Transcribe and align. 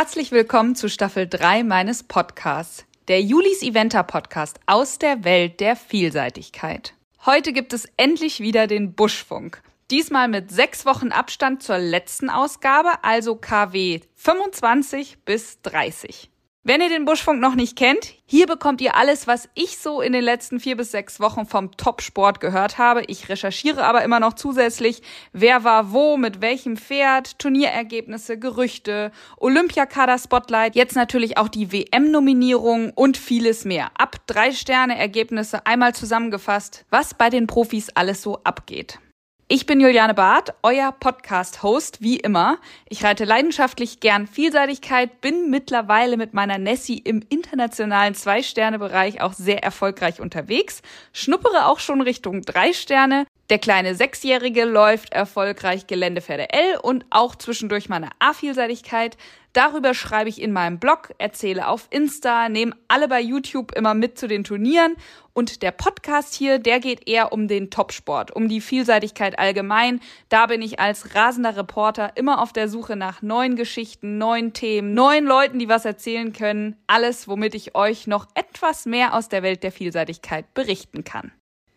Herzlich 0.00 0.30
willkommen 0.30 0.76
zu 0.76 0.88
Staffel 0.88 1.26
3 1.26 1.64
meines 1.64 2.04
Podcasts, 2.04 2.86
der 3.08 3.20
Julis 3.20 3.62
Eventer 3.62 4.04
Podcast 4.04 4.60
aus 4.64 5.00
der 5.00 5.24
Welt 5.24 5.58
der 5.58 5.74
Vielseitigkeit. 5.74 6.94
Heute 7.26 7.52
gibt 7.52 7.72
es 7.72 7.88
endlich 7.96 8.38
wieder 8.38 8.68
den 8.68 8.92
Buschfunk. 8.92 9.60
Diesmal 9.90 10.28
mit 10.28 10.52
sechs 10.52 10.86
Wochen 10.86 11.08
Abstand 11.08 11.64
zur 11.64 11.78
letzten 11.78 12.30
Ausgabe, 12.30 13.02
also 13.02 13.34
KW 13.34 13.98
25 14.14 15.18
bis 15.24 15.62
30. 15.62 16.30
Wenn 16.68 16.82
ihr 16.82 16.90
den 16.90 17.06
Buschfunk 17.06 17.40
noch 17.40 17.54
nicht 17.54 17.78
kennt, 17.78 18.12
hier 18.26 18.46
bekommt 18.46 18.82
ihr 18.82 18.94
alles, 18.94 19.26
was 19.26 19.48
ich 19.54 19.78
so 19.78 20.02
in 20.02 20.12
den 20.12 20.22
letzten 20.22 20.60
vier 20.60 20.76
bis 20.76 20.90
sechs 20.90 21.18
Wochen 21.18 21.46
vom 21.46 21.74
Top-Sport 21.78 22.40
gehört 22.40 22.76
habe. 22.76 23.04
Ich 23.06 23.30
recherchiere 23.30 23.86
aber 23.86 24.02
immer 24.02 24.20
noch 24.20 24.34
zusätzlich, 24.34 25.00
wer 25.32 25.64
war 25.64 25.92
wo, 25.92 26.18
mit 26.18 26.42
welchem 26.42 26.76
Pferd, 26.76 27.38
Turnierergebnisse, 27.38 28.38
Gerüchte, 28.38 29.12
Olympiakader-Spotlight, 29.38 30.76
jetzt 30.76 30.94
natürlich 30.94 31.38
auch 31.38 31.48
die 31.48 31.72
WM-Nominierung 31.72 32.92
und 32.94 33.16
vieles 33.16 33.64
mehr. 33.64 33.90
Ab 33.96 34.16
drei 34.26 34.52
Sterne 34.52 34.98
Ergebnisse 34.98 35.64
einmal 35.64 35.94
zusammengefasst, 35.94 36.84
was 36.90 37.14
bei 37.14 37.30
den 37.30 37.46
Profis 37.46 37.88
alles 37.94 38.20
so 38.20 38.40
abgeht. 38.44 38.98
Ich 39.50 39.64
bin 39.64 39.80
Juliane 39.80 40.12
Barth, 40.12 40.52
euer 40.62 40.92
Podcast-Host, 40.92 42.02
wie 42.02 42.18
immer. 42.18 42.58
Ich 42.90 43.02
reite 43.02 43.24
leidenschaftlich 43.24 43.98
gern 43.98 44.26
Vielseitigkeit, 44.26 45.22
bin 45.22 45.48
mittlerweile 45.48 46.18
mit 46.18 46.34
meiner 46.34 46.58
Nessie 46.58 46.98
im 46.98 47.22
internationalen 47.30 48.14
Zwei-Sterne-Bereich 48.14 49.22
auch 49.22 49.32
sehr 49.32 49.64
erfolgreich 49.64 50.20
unterwegs, 50.20 50.82
schnuppere 51.14 51.64
auch 51.64 51.78
schon 51.78 52.02
Richtung 52.02 52.42
drei 52.42 52.74
Sterne. 52.74 53.24
Der 53.50 53.58
kleine 53.58 53.94
Sechsjährige 53.94 54.66
läuft 54.66 55.14
erfolgreich 55.14 55.86
Geländepferde 55.86 56.52
L 56.52 56.76
und 56.82 57.06
auch 57.08 57.34
zwischendurch 57.34 57.88
meine 57.88 58.10
A-Vielseitigkeit. 58.18 59.16
Darüber 59.54 59.94
schreibe 59.94 60.28
ich 60.28 60.42
in 60.42 60.52
meinem 60.52 60.78
Blog, 60.78 61.14
erzähle 61.16 61.66
auf 61.66 61.86
Insta, 61.88 62.50
nehme 62.50 62.76
alle 62.88 63.08
bei 63.08 63.22
YouTube 63.22 63.72
immer 63.74 63.94
mit 63.94 64.18
zu 64.18 64.28
den 64.28 64.44
Turnieren 64.44 64.96
und 65.32 65.62
der 65.62 65.70
Podcast 65.70 66.34
hier, 66.34 66.58
der 66.58 66.78
geht 66.78 67.08
eher 67.08 67.32
um 67.32 67.48
den 67.48 67.70
Topsport, 67.70 68.36
um 68.36 68.48
die 68.48 68.60
Vielseitigkeit 68.60 69.38
allgemein. 69.38 70.00
Da 70.28 70.44
bin 70.44 70.60
ich 70.60 70.78
als 70.78 71.14
rasender 71.14 71.56
Reporter 71.56 72.12
immer 72.16 72.42
auf 72.42 72.52
der 72.52 72.68
Suche 72.68 72.96
nach 72.96 73.22
neuen 73.22 73.56
Geschichten, 73.56 74.18
neuen 74.18 74.52
Themen, 74.52 74.92
neuen 74.92 75.24
Leuten, 75.24 75.58
die 75.58 75.70
was 75.70 75.86
erzählen 75.86 76.34
können. 76.34 76.76
Alles, 76.86 77.28
womit 77.28 77.54
ich 77.54 77.74
euch 77.74 78.06
noch 78.06 78.26
etwas 78.34 78.84
mehr 78.84 79.14
aus 79.14 79.30
der 79.30 79.42
Welt 79.42 79.62
der 79.62 79.72
Vielseitigkeit 79.72 80.52
berichten 80.52 81.02
kann. 81.02 81.32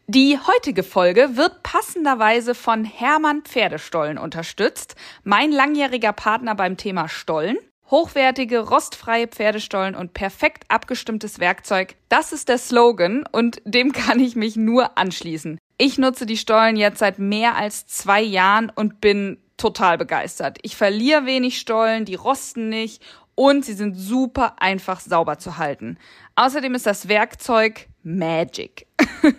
Die 0.07 0.37
heutige 0.37 0.83
Folge 0.83 1.37
wird 1.37 1.63
passenderweise 1.63 2.55
von 2.55 2.83
Hermann 2.83 3.43
Pferdestollen 3.43 4.17
unterstützt, 4.17 4.95
mein 5.23 5.51
langjähriger 5.51 6.11
Partner 6.11 6.55
beim 6.55 6.75
Thema 6.75 7.07
Stollen. 7.07 7.57
Hochwertige, 7.89 8.59
rostfreie 8.59 9.27
Pferdestollen 9.27 9.95
und 9.95 10.13
perfekt 10.13 10.63
abgestimmtes 10.69 11.39
Werkzeug. 11.39 11.95
Das 12.09 12.33
ist 12.33 12.49
der 12.49 12.57
Slogan 12.57 13.25
und 13.31 13.61
dem 13.63 13.91
kann 13.91 14.19
ich 14.19 14.35
mich 14.35 14.55
nur 14.55 14.97
anschließen. 14.97 15.57
Ich 15.77 15.97
nutze 15.97 16.25
die 16.25 16.37
Stollen 16.37 16.77
jetzt 16.77 16.99
seit 16.99 17.19
mehr 17.19 17.55
als 17.55 17.85
zwei 17.87 18.21
Jahren 18.21 18.71
und 18.73 19.01
bin 19.01 19.37
total 19.57 19.97
begeistert. 19.97 20.57
Ich 20.63 20.75
verliere 20.75 21.25
wenig 21.25 21.59
Stollen, 21.59 22.05
die 22.05 22.15
rosten 22.15 22.69
nicht 22.69 23.03
und 23.35 23.65
sie 23.65 23.73
sind 23.73 23.95
super 23.95 24.55
einfach 24.59 24.99
sauber 24.99 25.37
zu 25.37 25.57
halten. 25.57 25.97
Außerdem 26.35 26.75
ist 26.75 26.85
das 26.85 27.07
Werkzeug 27.07 27.87
Magic. 28.03 28.87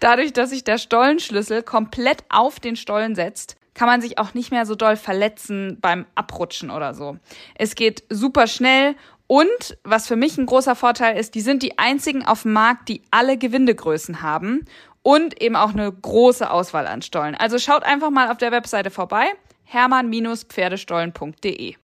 Dadurch, 0.00 0.32
dass 0.32 0.50
sich 0.50 0.64
der 0.64 0.78
Stollenschlüssel 0.78 1.62
komplett 1.62 2.24
auf 2.28 2.60
den 2.60 2.76
Stollen 2.76 3.14
setzt, 3.14 3.56
kann 3.74 3.86
man 3.86 4.00
sich 4.00 4.18
auch 4.18 4.34
nicht 4.34 4.50
mehr 4.50 4.66
so 4.66 4.74
doll 4.74 4.96
verletzen 4.96 5.78
beim 5.80 6.06
Abrutschen 6.14 6.70
oder 6.70 6.94
so. 6.94 7.18
Es 7.54 7.74
geht 7.74 8.02
super 8.10 8.46
schnell 8.46 8.96
und 9.28 9.78
was 9.84 10.08
für 10.08 10.16
mich 10.16 10.36
ein 10.38 10.46
großer 10.46 10.74
Vorteil 10.74 11.16
ist, 11.16 11.34
die 11.34 11.42
sind 11.42 11.62
die 11.62 11.78
einzigen 11.78 12.24
auf 12.24 12.42
dem 12.42 12.54
Markt, 12.54 12.88
die 12.88 13.02
alle 13.10 13.38
Gewindegrößen 13.38 14.22
haben 14.22 14.64
und 15.02 15.40
eben 15.40 15.54
auch 15.54 15.74
eine 15.74 15.92
große 15.92 16.50
Auswahl 16.50 16.86
an 16.86 17.02
Stollen. 17.02 17.34
Also 17.34 17.58
schaut 17.58 17.84
einfach 17.84 18.08
mal 18.10 18.30
auf 18.30 18.38
der 18.38 18.52
Webseite 18.52 18.90
vorbei, 18.90 19.26
hermann-pferdestollen.de. 19.64 21.76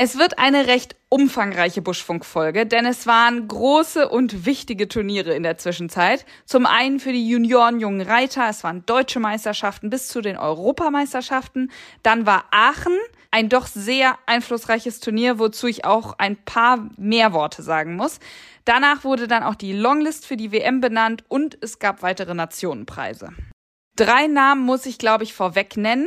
Es 0.00 0.16
wird 0.16 0.38
eine 0.38 0.68
recht 0.68 0.94
umfangreiche 1.08 1.82
Buschfunkfolge, 1.82 2.66
denn 2.66 2.86
es 2.86 3.08
waren 3.08 3.48
große 3.48 4.08
und 4.08 4.46
wichtige 4.46 4.86
Turniere 4.86 5.34
in 5.34 5.42
der 5.42 5.58
Zwischenzeit. 5.58 6.24
Zum 6.44 6.66
einen 6.66 7.00
für 7.00 7.10
die 7.10 7.28
Junioren 7.28 7.80
jungen 7.80 8.02
Reiter, 8.02 8.46
es 8.48 8.62
waren 8.62 8.86
deutsche 8.86 9.18
Meisterschaften 9.18 9.90
bis 9.90 10.06
zu 10.06 10.20
den 10.20 10.36
Europameisterschaften. 10.36 11.72
Dann 12.04 12.26
war 12.26 12.44
Aachen 12.52 12.96
ein 13.32 13.48
doch 13.48 13.66
sehr 13.66 14.16
einflussreiches 14.26 15.00
Turnier, 15.00 15.40
wozu 15.40 15.66
ich 15.66 15.84
auch 15.84 16.16
ein 16.20 16.36
paar 16.36 16.88
mehr 16.96 17.32
Worte 17.32 17.64
sagen 17.64 17.96
muss. 17.96 18.20
Danach 18.64 19.02
wurde 19.02 19.26
dann 19.26 19.42
auch 19.42 19.56
die 19.56 19.72
Longlist 19.72 20.26
für 20.26 20.36
die 20.36 20.52
WM 20.52 20.80
benannt 20.80 21.24
und 21.26 21.58
es 21.60 21.80
gab 21.80 22.02
weitere 22.02 22.34
Nationenpreise. 22.34 23.32
Drei 23.96 24.28
Namen 24.28 24.64
muss 24.64 24.86
ich, 24.86 24.98
glaube 24.98 25.24
ich, 25.24 25.34
vorweg 25.34 25.76
nennen. 25.76 26.06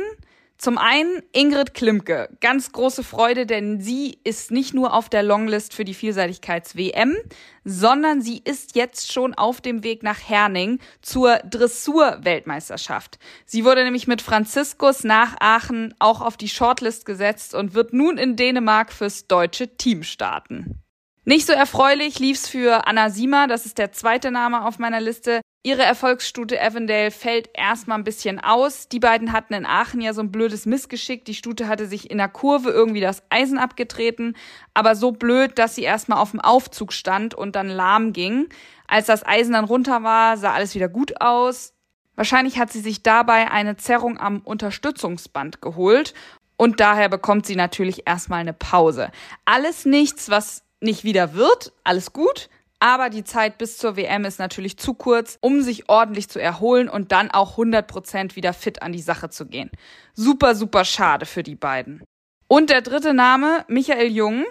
Zum 0.62 0.78
einen 0.78 1.24
Ingrid 1.32 1.74
Klimke. 1.74 2.28
Ganz 2.38 2.70
große 2.70 3.02
Freude, 3.02 3.46
denn 3.46 3.80
sie 3.80 4.20
ist 4.22 4.52
nicht 4.52 4.74
nur 4.74 4.94
auf 4.94 5.08
der 5.08 5.24
Longlist 5.24 5.74
für 5.74 5.84
die 5.84 5.92
Vielseitigkeits-WM, 5.92 7.16
sondern 7.64 8.22
sie 8.22 8.40
ist 8.44 8.76
jetzt 8.76 9.12
schon 9.12 9.34
auf 9.34 9.60
dem 9.60 9.82
Weg 9.82 10.04
nach 10.04 10.20
Herning 10.20 10.78
zur 11.00 11.38
Dressur-Weltmeisterschaft. 11.38 13.18
Sie 13.44 13.64
wurde 13.64 13.82
nämlich 13.82 14.06
mit 14.06 14.22
Franziskus 14.22 15.02
nach 15.02 15.34
Aachen 15.40 15.96
auch 15.98 16.20
auf 16.20 16.36
die 16.36 16.48
Shortlist 16.48 17.06
gesetzt 17.06 17.56
und 17.56 17.74
wird 17.74 17.92
nun 17.92 18.16
in 18.16 18.36
Dänemark 18.36 18.92
fürs 18.92 19.26
deutsche 19.26 19.76
Team 19.76 20.04
starten. 20.04 20.81
Nicht 21.24 21.46
so 21.46 21.52
erfreulich 21.52 22.18
lief's 22.18 22.48
für 22.48 22.88
Anna 22.88 23.08
Siemer, 23.08 23.46
das 23.46 23.64
ist 23.64 23.78
der 23.78 23.92
zweite 23.92 24.32
Name 24.32 24.66
auf 24.66 24.80
meiner 24.80 25.00
Liste. 25.00 25.40
Ihre 25.62 25.84
Erfolgsstute 25.84 26.60
Avondale 26.60 27.12
fällt 27.12 27.48
erstmal 27.54 27.98
ein 27.98 28.02
bisschen 28.02 28.40
aus. 28.40 28.88
Die 28.88 28.98
beiden 28.98 29.30
hatten 29.30 29.54
in 29.54 29.64
Aachen 29.64 30.00
ja 30.00 30.14
so 30.14 30.20
ein 30.20 30.32
blödes 30.32 30.66
Missgeschick. 30.66 31.24
Die 31.24 31.36
Stute 31.36 31.68
hatte 31.68 31.86
sich 31.86 32.10
in 32.10 32.18
der 32.18 32.28
Kurve 32.28 32.70
irgendwie 32.70 33.00
das 33.00 33.22
Eisen 33.30 33.58
abgetreten, 33.58 34.36
aber 34.74 34.96
so 34.96 35.12
blöd, 35.12 35.60
dass 35.60 35.76
sie 35.76 35.84
erstmal 35.84 36.18
auf 36.18 36.32
dem 36.32 36.40
Aufzug 36.40 36.92
stand 36.92 37.34
und 37.34 37.54
dann 37.54 37.68
lahm 37.68 38.12
ging. 38.12 38.48
Als 38.88 39.06
das 39.06 39.24
Eisen 39.24 39.52
dann 39.52 39.64
runter 39.64 40.02
war, 40.02 40.36
sah 40.36 40.52
alles 40.52 40.74
wieder 40.74 40.88
gut 40.88 41.20
aus. 41.20 41.72
Wahrscheinlich 42.16 42.58
hat 42.58 42.72
sie 42.72 42.80
sich 42.80 43.04
dabei 43.04 43.48
eine 43.48 43.76
Zerrung 43.76 44.18
am 44.18 44.40
Unterstützungsband 44.40 45.62
geholt 45.62 46.14
und 46.56 46.80
daher 46.80 47.08
bekommt 47.08 47.46
sie 47.46 47.54
natürlich 47.54 48.08
erstmal 48.08 48.40
eine 48.40 48.52
Pause. 48.52 49.12
Alles 49.44 49.84
nichts, 49.84 50.28
was 50.28 50.64
nicht 50.82 51.04
wieder 51.04 51.34
wird, 51.34 51.72
alles 51.84 52.12
gut, 52.12 52.48
aber 52.78 53.10
die 53.10 53.22
Zeit 53.22 53.58
bis 53.58 53.78
zur 53.78 53.96
WM 53.96 54.24
ist 54.24 54.40
natürlich 54.40 54.76
zu 54.76 54.94
kurz, 54.94 55.38
um 55.40 55.62
sich 55.62 55.88
ordentlich 55.88 56.28
zu 56.28 56.40
erholen 56.40 56.88
und 56.88 57.12
dann 57.12 57.30
auch 57.30 57.56
100% 57.56 58.34
wieder 58.34 58.52
fit 58.52 58.82
an 58.82 58.92
die 58.92 59.00
Sache 59.00 59.30
zu 59.30 59.46
gehen. 59.46 59.70
Super, 60.14 60.56
super 60.56 60.84
schade 60.84 61.24
für 61.24 61.44
die 61.44 61.54
beiden. 61.54 62.02
Und 62.48 62.70
der 62.70 62.82
dritte 62.82 63.14
Name, 63.14 63.64
Michael 63.68 64.10
Jung, 64.10 64.44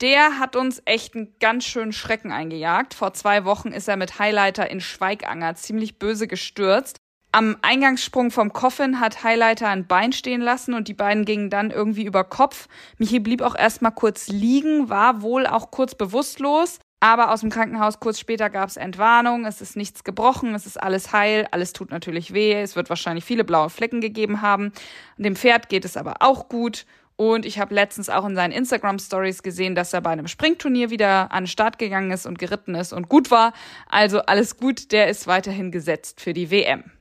der 0.00 0.38
hat 0.38 0.56
uns 0.56 0.82
echt 0.84 1.14
einen 1.14 1.34
ganz 1.40 1.64
schönen 1.64 1.92
Schrecken 1.92 2.30
eingejagt. 2.30 2.94
Vor 2.94 3.12
zwei 3.12 3.44
Wochen 3.44 3.68
ist 3.68 3.88
er 3.88 3.96
mit 3.96 4.18
Highlighter 4.18 4.70
in 4.70 4.80
Schweiganger 4.80 5.54
ziemlich 5.54 5.98
böse 5.98 6.26
gestürzt. 6.26 6.98
Am 7.34 7.56
Eingangssprung 7.62 8.30
vom 8.30 8.52
Coffin 8.52 9.00
hat 9.00 9.24
Highlighter 9.24 9.66
ein 9.66 9.88
Bein 9.88 10.12
stehen 10.12 10.40
lassen 10.40 10.72
und 10.72 10.86
die 10.86 10.94
beiden 10.94 11.24
gingen 11.24 11.50
dann 11.50 11.72
irgendwie 11.72 12.04
über 12.04 12.22
Kopf. 12.22 12.68
Michi 12.98 13.18
blieb 13.18 13.42
auch 13.42 13.56
erstmal 13.56 13.90
kurz 13.90 14.28
liegen, 14.28 14.88
war 14.88 15.20
wohl 15.20 15.48
auch 15.48 15.72
kurz 15.72 15.96
bewusstlos. 15.96 16.78
Aber 17.00 17.32
aus 17.32 17.40
dem 17.40 17.50
Krankenhaus 17.50 17.98
kurz 17.98 18.20
später 18.20 18.50
gab 18.50 18.68
es 18.68 18.76
Entwarnung, 18.76 19.46
es 19.46 19.60
ist 19.60 19.74
nichts 19.74 20.04
gebrochen, 20.04 20.54
es 20.54 20.64
ist 20.64 20.80
alles 20.80 21.12
heil, 21.12 21.48
alles 21.50 21.72
tut 21.72 21.90
natürlich 21.90 22.32
weh, 22.34 22.52
es 22.52 22.76
wird 22.76 22.88
wahrscheinlich 22.88 23.24
viele 23.24 23.42
blaue 23.42 23.68
Flecken 23.68 24.00
gegeben 24.00 24.40
haben. 24.40 24.70
Dem 25.16 25.34
Pferd 25.34 25.68
geht 25.68 25.84
es 25.84 25.96
aber 25.96 26.18
auch 26.20 26.48
gut. 26.48 26.86
Und 27.16 27.46
ich 27.46 27.58
habe 27.58 27.74
letztens 27.74 28.10
auch 28.10 28.24
in 28.26 28.36
seinen 28.36 28.52
Instagram 28.52 29.00
Stories 29.00 29.42
gesehen, 29.42 29.74
dass 29.74 29.92
er 29.92 30.02
bei 30.02 30.10
einem 30.10 30.28
Springturnier 30.28 30.90
wieder 30.90 31.32
an 31.32 31.42
den 31.42 31.48
Start 31.48 31.80
gegangen 31.80 32.12
ist 32.12 32.26
und 32.26 32.38
geritten 32.38 32.76
ist 32.76 32.92
und 32.92 33.08
gut 33.08 33.32
war. 33.32 33.54
Also 33.88 34.20
alles 34.20 34.56
gut, 34.56 34.92
der 34.92 35.08
ist 35.08 35.26
weiterhin 35.26 35.72
gesetzt 35.72 36.20
für 36.20 36.32
die 36.32 36.52
WM. 36.52 36.92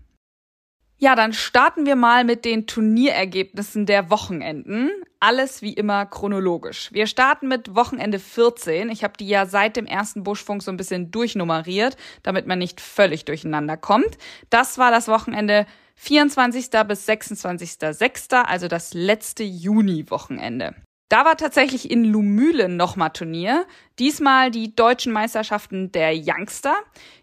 Ja, 1.03 1.15
dann 1.15 1.33
starten 1.33 1.85
wir 1.85 1.97
mal 1.97 2.23
mit 2.23 2.45
den 2.45 2.65
Turnierergebnissen 2.65 3.85
der 3.85 4.09
Wochenenden. 4.09 4.89
Alles 5.19 5.61
wie 5.61 5.73
immer 5.73 6.05
chronologisch. 6.05 6.91
Wir 6.94 7.07
starten 7.07 7.50
mit 7.50 7.75
Wochenende 7.75 8.19
14. 8.19 8.88
Ich 8.88 9.03
habe 9.03 9.17
die 9.19 9.27
ja 9.27 9.45
seit 9.45 9.75
dem 9.75 9.85
ersten 9.85 10.23
Buschfunk 10.23 10.63
so 10.63 10.71
ein 10.71 10.77
bisschen 10.77 11.11
durchnummeriert, 11.11 11.97
damit 12.21 12.47
man 12.47 12.57
nicht 12.57 12.79
völlig 12.79 13.25
durcheinander 13.25 13.75
kommt. 13.75 14.17
Das 14.50 14.77
war 14.77 14.91
das 14.91 15.09
Wochenende 15.09 15.65
24. 15.95 16.69
bis 16.88 17.05
26.06., 17.05 18.41
also 18.41 18.69
das 18.69 18.94
letzte 18.94 19.44
Juni-Wochenende. 19.44 20.73
Da 21.13 21.25
war 21.25 21.38
tatsächlich 21.38 21.92
in 21.92 22.06
Lumülen 22.06 22.75
nochmal 22.75 23.12
Turnier. 23.12 23.68
Diesmal 24.00 24.50
die 24.50 24.75
deutschen 24.75 25.13
Meisterschaften 25.13 25.92
der 25.92 26.12
Youngster. 26.15 26.74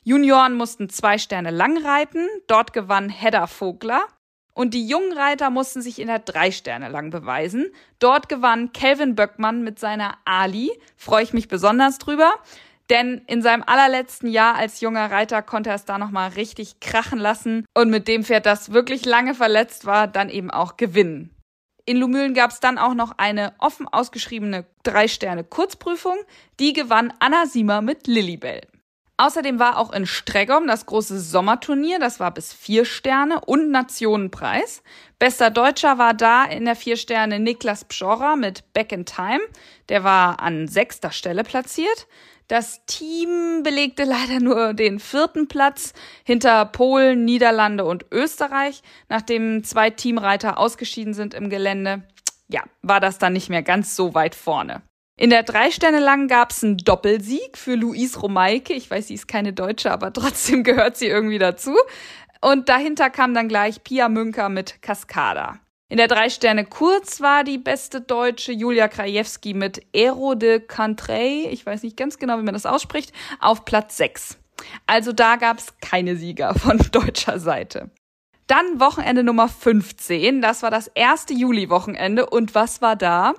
Junioren 0.04 0.54
mussten 0.54 0.88
zwei 0.88 1.18
Sterne 1.18 1.50
lang 1.50 1.76
reiten. 1.84 2.28
Dort 2.46 2.72
gewann 2.72 3.08
Hedda 3.08 3.48
Vogler. 3.48 4.02
Und 4.54 4.74
die 4.74 4.86
jungen 4.86 5.12
Reiter 5.12 5.50
mussten 5.50 5.82
sich 5.82 5.98
in 5.98 6.06
der 6.06 6.20
drei 6.20 6.52
Sterne 6.52 6.88
lang 6.88 7.10
beweisen. 7.10 7.72
Dort 7.98 8.28
gewann 8.28 8.72
Kelvin 8.72 9.16
Böckmann 9.16 9.64
mit 9.64 9.80
seiner 9.80 10.18
Ali. 10.24 10.70
Freue 10.96 11.24
ich 11.24 11.32
mich 11.32 11.48
besonders 11.48 11.98
drüber. 11.98 12.32
Denn 12.90 13.22
in 13.26 13.42
seinem 13.42 13.64
allerletzten 13.66 14.28
Jahr 14.28 14.54
als 14.54 14.80
junger 14.80 15.10
Reiter 15.10 15.42
konnte 15.42 15.70
er 15.70 15.74
es 15.74 15.84
da 15.84 15.98
nochmal 15.98 16.30
richtig 16.30 16.78
krachen 16.78 17.18
lassen 17.18 17.66
und 17.74 17.90
mit 17.90 18.06
dem 18.06 18.22
Pferd, 18.22 18.46
das 18.46 18.72
wirklich 18.72 19.04
lange 19.04 19.34
verletzt 19.34 19.84
war, 19.84 20.06
dann 20.06 20.28
eben 20.28 20.52
auch 20.52 20.76
gewinnen. 20.76 21.34
In 21.90 21.96
Lumülen 21.96 22.34
gab 22.34 22.52
es 22.52 22.60
dann 22.60 22.78
auch 22.78 22.94
noch 22.94 23.14
eine 23.16 23.52
offen 23.58 23.88
ausgeschriebene 23.88 24.64
Drei-Sterne-Kurzprüfung. 24.84 26.18
Die 26.60 26.72
gewann 26.72 27.12
Anna 27.18 27.46
Siemer 27.46 27.82
mit 27.82 28.06
Lilibell. 28.06 28.60
Außerdem 29.16 29.58
war 29.58 29.76
auch 29.76 29.92
in 29.92 30.06
Streggom 30.06 30.68
das 30.68 30.86
große 30.86 31.18
Sommerturnier, 31.18 31.98
das 31.98 32.20
war 32.20 32.30
bis 32.30 32.52
vier 32.52 32.84
Sterne 32.84 33.40
und 33.44 33.72
Nationenpreis. 33.72 34.84
Bester 35.18 35.50
Deutscher 35.50 35.98
war 35.98 36.14
da 36.14 36.44
in 36.44 36.64
der 36.64 36.76
vier 36.76 36.96
Sterne 36.96 37.40
Niklas 37.40 37.84
Pschorra 37.84 38.36
mit 38.36 38.72
Back 38.72 38.92
in 38.92 39.04
Time. 39.04 39.40
Der 39.88 40.04
war 40.04 40.38
an 40.38 40.68
sechster 40.68 41.10
Stelle 41.10 41.42
platziert. 41.42 42.06
Das 42.50 42.84
Team 42.84 43.62
belegte 43.62 44.02
leider 44.02 44.40
nur 44.40 44.74
den 44.74 44.98
vierten 44.98 45.46
Platz 45.46 45.92
hinter 46.24 46.64
Polen, 46.64 47.24
Niederlande 47.24 47.84
und 47.84 48.06
Österreich, 48.10 48.82
nachdem 49.08 49.62
zwei 49.62 49.90
Teamreiter 49.90 50.58
ausgeschieden 50.58 51.14
sind 51.14 51.32
im 51.32 51.48
Gelände. 51.48 52.02
Ja, 52.48 52.64
war 52.82 52.98
das 52.98 53.18
dann 53.18 53.34
nicht 53.34 53.50
mehr 53.50 53.62
ganz 53.62 53.94
so 53.94 54.14
weit 54.14 54.34
vorne. 54.34 54.82
In 55.16 55.30
der 55.30 55.44
drei 55.44 55.70
Sterne 55.70 56.00
lang 56.00 56.26
gab 56.26 56.50
es 56.50 56.64
einen 56.64 56.78
Doppelsieg 56.78 57.56
für 57.56 57.76
Luise 57.76 58.18
Romeike. 58.18 58.74
Ich 58.74 58.90
weiß, 58.90 59.06
sie 59.06 59.14
ist 59.14 59.28
keine 59.28 59.52
Deutsche, 59.52 59.92
aber 59.92 60.12
trotzdem 60.12 60.64
gehört 60.64 60.96
sie 60.96 61.06
irgendwie 61.06 61.38
dazu. 61.38 61.76
Und 62.40 62.68
dahinter 62.68 63.10
kam 63.10 63.32
dann 63.32 63.46
gleich 63.46 63.84
Pia 63.84 64.08
Münker 64.08 64.48
mit 64.48 64.82
Cascada. 64.82 65.60
In 65.90 65.96
der 65.96 66.06
drei 66.06 66.30
Sterne 66.30 66.64
kurz 66.64 67.20
war 67.20 67.42
die 67.42 67.58
beste 67.58 68.00
Deutsche 68.00 68.52
Julia 68.52 68.86
Krajewski 68.86 69.54
mit 69.54 69.84
Aero 69.92 70.36
de 70.36 70.60
Cantrey, 70.60 71.48
ich 71.48 71.66
weiß 71.66 71.82
nicht 71.82 71.96
ganz 71.96 72.16
genau, 72.16 72.38
wie 72.38 72.44
man 72.44 72.54
das 72.54 72.64
ausspricht, 72.64 73.12
auf 73.40 73.64
Platz 73.64 73.96
6. 73.96 74.38
Also 74.86 75.12
da 75.12 75.34
gab 75.34 75.58
es 75.58 75.74
keine 75.80 76.14
Sieger 76.14 76.54
von 76.58 76.78
deutscher 76.92 77.40
Seite. 77.40 77.90
Dann 78.46 78.78
Wochenende 78.78 79.24
Nummer 79.24 79.48
15, 79.48 80.40
das 80.40 80.62
war 80.62 80.70
das 80.70 80.86
erste 80.94 81.34
Juli-Wochenende. 81.34 82.30
Und 82.30 82.54
was 82.54 82.80
war 82.80 82.94
da? 82.94 83.34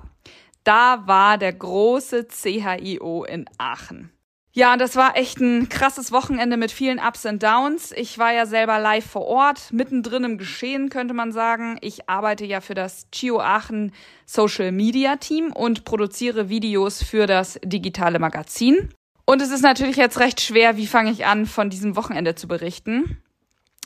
Da 0.62 1.06
war 1.06 1.38
der 1.38 1.54
große 1.54 2.28
CHIO 2.28 3.24
in 3.24 3.46
Aachen. 3.56 4.12
Ja, 4.54 4.76
das 4.76 4.96
war 4.96 5.16
echt 5.16 5.40
ein 5.40 5.70
krasses 5.70 6.12
Wochenende 6.12 6.58
mit 6.58 6.72
vielen 6.72 6.98
Ups 6.98 7.24
und 7.24 7.42
Downs. 7.42 7.90
Ich 7.92 8.18
war 8.18 8.34
ja 8.34 8.44
selber 8.44 8.78
live 8.78 9.06
vor 9.06 9.24
Ort, 9.24 9.72
mittendrin 9.72 10.24
im 10.24 10.36
Geschehen, 10.36 10.90
könnte 10.90 11.14
man 11.14 11.32
sagen. 11.32 11.78
Ich 11.80 12.10
arbeite 12.10 12.44
ja 12.44 12.60
für 12.60 12.74
das 12.74 13.06
CHIO 13.10 13.40
Aachen 13.40 13.92
Social 14.26 14.70
Media 14.70 15.16
Team 15.16 15.52
und 15.52 15.86
produziere 15.86 16.50
Videos 16.50 17.02
für 17.02 17.26
das 17.26 17.58
digitale 17.64 18.18
Magazin. 18.18 18.90
Und 19.24 19.40
es 19.40 19.50
ist 19.50 19.62
natürlich 19.62 19.96
jetzt 19.96 20.20
recht 20.20 20.42
schwer, 20.42 20.76
wie 20.76 20.86
fange 20.86 21.12
ich 21.12 21.24
an, 21.24 21.46
von 21.46 21.70
diesem 21.70 21.96
Wochenende 21.96 22.34
zu 22.34 22.46
berichten. 22.46 23.22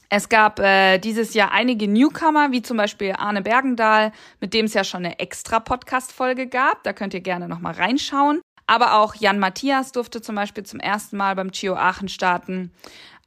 Es 0.08 0.28
gab 0.28 0.58
äh, 0.58 0.98
dieses 0.98 1.34
Jahr 1.34 1.52
einige 1.52 1.86
Newcomer, 1.86 2.50
wie 2.50 2.62
zum 2.62 2.76
Beispiel 2.76 3.12
Arne 3.16 3.42
Bergendahl, 3.42 4.10
mit 4.40 4.52
dem 4.52 4.66
es 4.66 4.74
ja 4.74 4.82
schon 4.82 5.04
eine 5.04 5.20
extra 5.20 5.60
Podcast-Folge 5.60 6.48
gab. 6.48 6.82
Da 6.82 6.92
könnt 6.92 7.14
ihr 7.14 7.20
gerne 7.20 7.48
nochmal 7.48 7.74
reinschauen. 7.74 8.40
Aber 8.66 8.98
auch 8.98 9.14
Jan 9.14 9.38
Matthias 9.38 9.92
durfte 9.92 10.20
zum 10.20 10.34
Beispiel 10.34 10.64
zum 10.64 10.80
ersten 10.80 11.16
Mal 11.16 11.34
beim 11.36 11.52
Chio 11.52 11.76
Aachen 11.76 12.08
starten. 12.08 12.72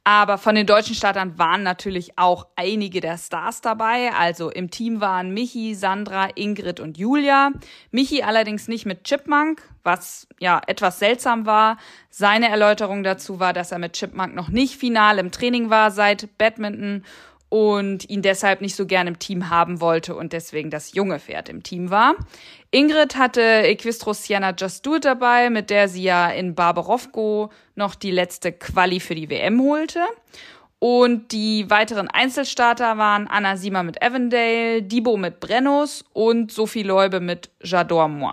Aber 0.02 0.38
von 0.38 0.54
den 0.54 0.66
deutschen 0.66 0.94
Startern 0.94 1.38
waren 1.38 1.62
natürlich 1.62 2.18
auch 2.18 2.46
einige 2.56 3.00
der 3.00 3.18
Stars 3.18 3.60
dabei. 3.60 4.12
Also 4.12 4.50
im 4.50 4.70
Team 4.70 5.00
waren 5.00 5.34
Michi, 5.34 5.74
Sandra, 5.74 6.28
Ingrid 6.34 6.80
und 6.80 6.96
Julia. 6.96 7.52
Michi 7.90 8.22
allerdings 8.22 8.66
nicht 8.66 8.86
mit 8.86 9.04
Chipmunk, 9.04 9.62
was 9.82 10.26
ja 10.38 10.62
etwas 10.66 10.98
seltsam 10.98 11.44
war. 11.44 11.76
Seine 12.08 12.48
Erläuterung 12.48 13.02
dazu 13.02 13.40
war, 13.40 13.52
dass 13.52 13.72
er 13.72 13.78
mit 13.78 13.92
Chipmunk 13.92 14.34
noch 14.34 14.48
nicht 14.48 14.76
final 14.76 15.18
im 15.18 15.32
Training 15.32 15.68
war 15.68 15.90
seit 15.90 16.38
Badminton 16.38 17.04
und 17.50 18.08
ihn 18.08 18.22
deshalb 18.22 18.62
nicht 18.62 18.76
so 18.76 18.86
gern 18.86 19.06
im 19.06 19.18
Team 19.18 19.50
haben 19.50 19.80
wollte 19.80 20.14
und 20.14 20.32
deswegen 20.32 20.70
das 20.70 20.94
junge 20.94 21.18
Pferd 21.18 21.50
im 21.50 21.62
Team 21.62 21.90
war. 21.90 22.14
Ingrid 22.70 23.16
hatte 23.16 23.42
Equistros 23.42 24.24
Sienna 24.24 24.54
Just 24.56 24.86
Do 24.86 24.96
It 24.96 25.04
dabei, 25.04 25.50
mit 25.50 25.68
der 25.68 25.88
sie 25.88 26.04
ja 26.04 26.30
in 26.30 26.54
Barbarovko 26.54 27.50
noch 27.74 27.96
die 27.96 28.12
letzte 28.12 28.52
Quali 28.52 29.00
für 29.00 29.16
die 29.16 29.28
WM 29.28 29.60
holte. 29.60 30.00
Und 30.78 31.32
die 31.32 31.68
weiteren 31.68 32.08
Einzelstarter 32.08 32.96
waren 32.96 33.26
Anna 33.26 33.56
Siemer 33.56 33.82
mit 33.82 34.00
Avondale, 34.00 34.82
Dibo 34.82 35.16
mit 35.16 35.40
Brennus 35.40 36.04
und 36.12 36.52
Sophie 36.52 36.84
Leube 36.84 37.20
mit 37.20 37.50
J'adore 37.62 38.08
Moi. 38.08 38.32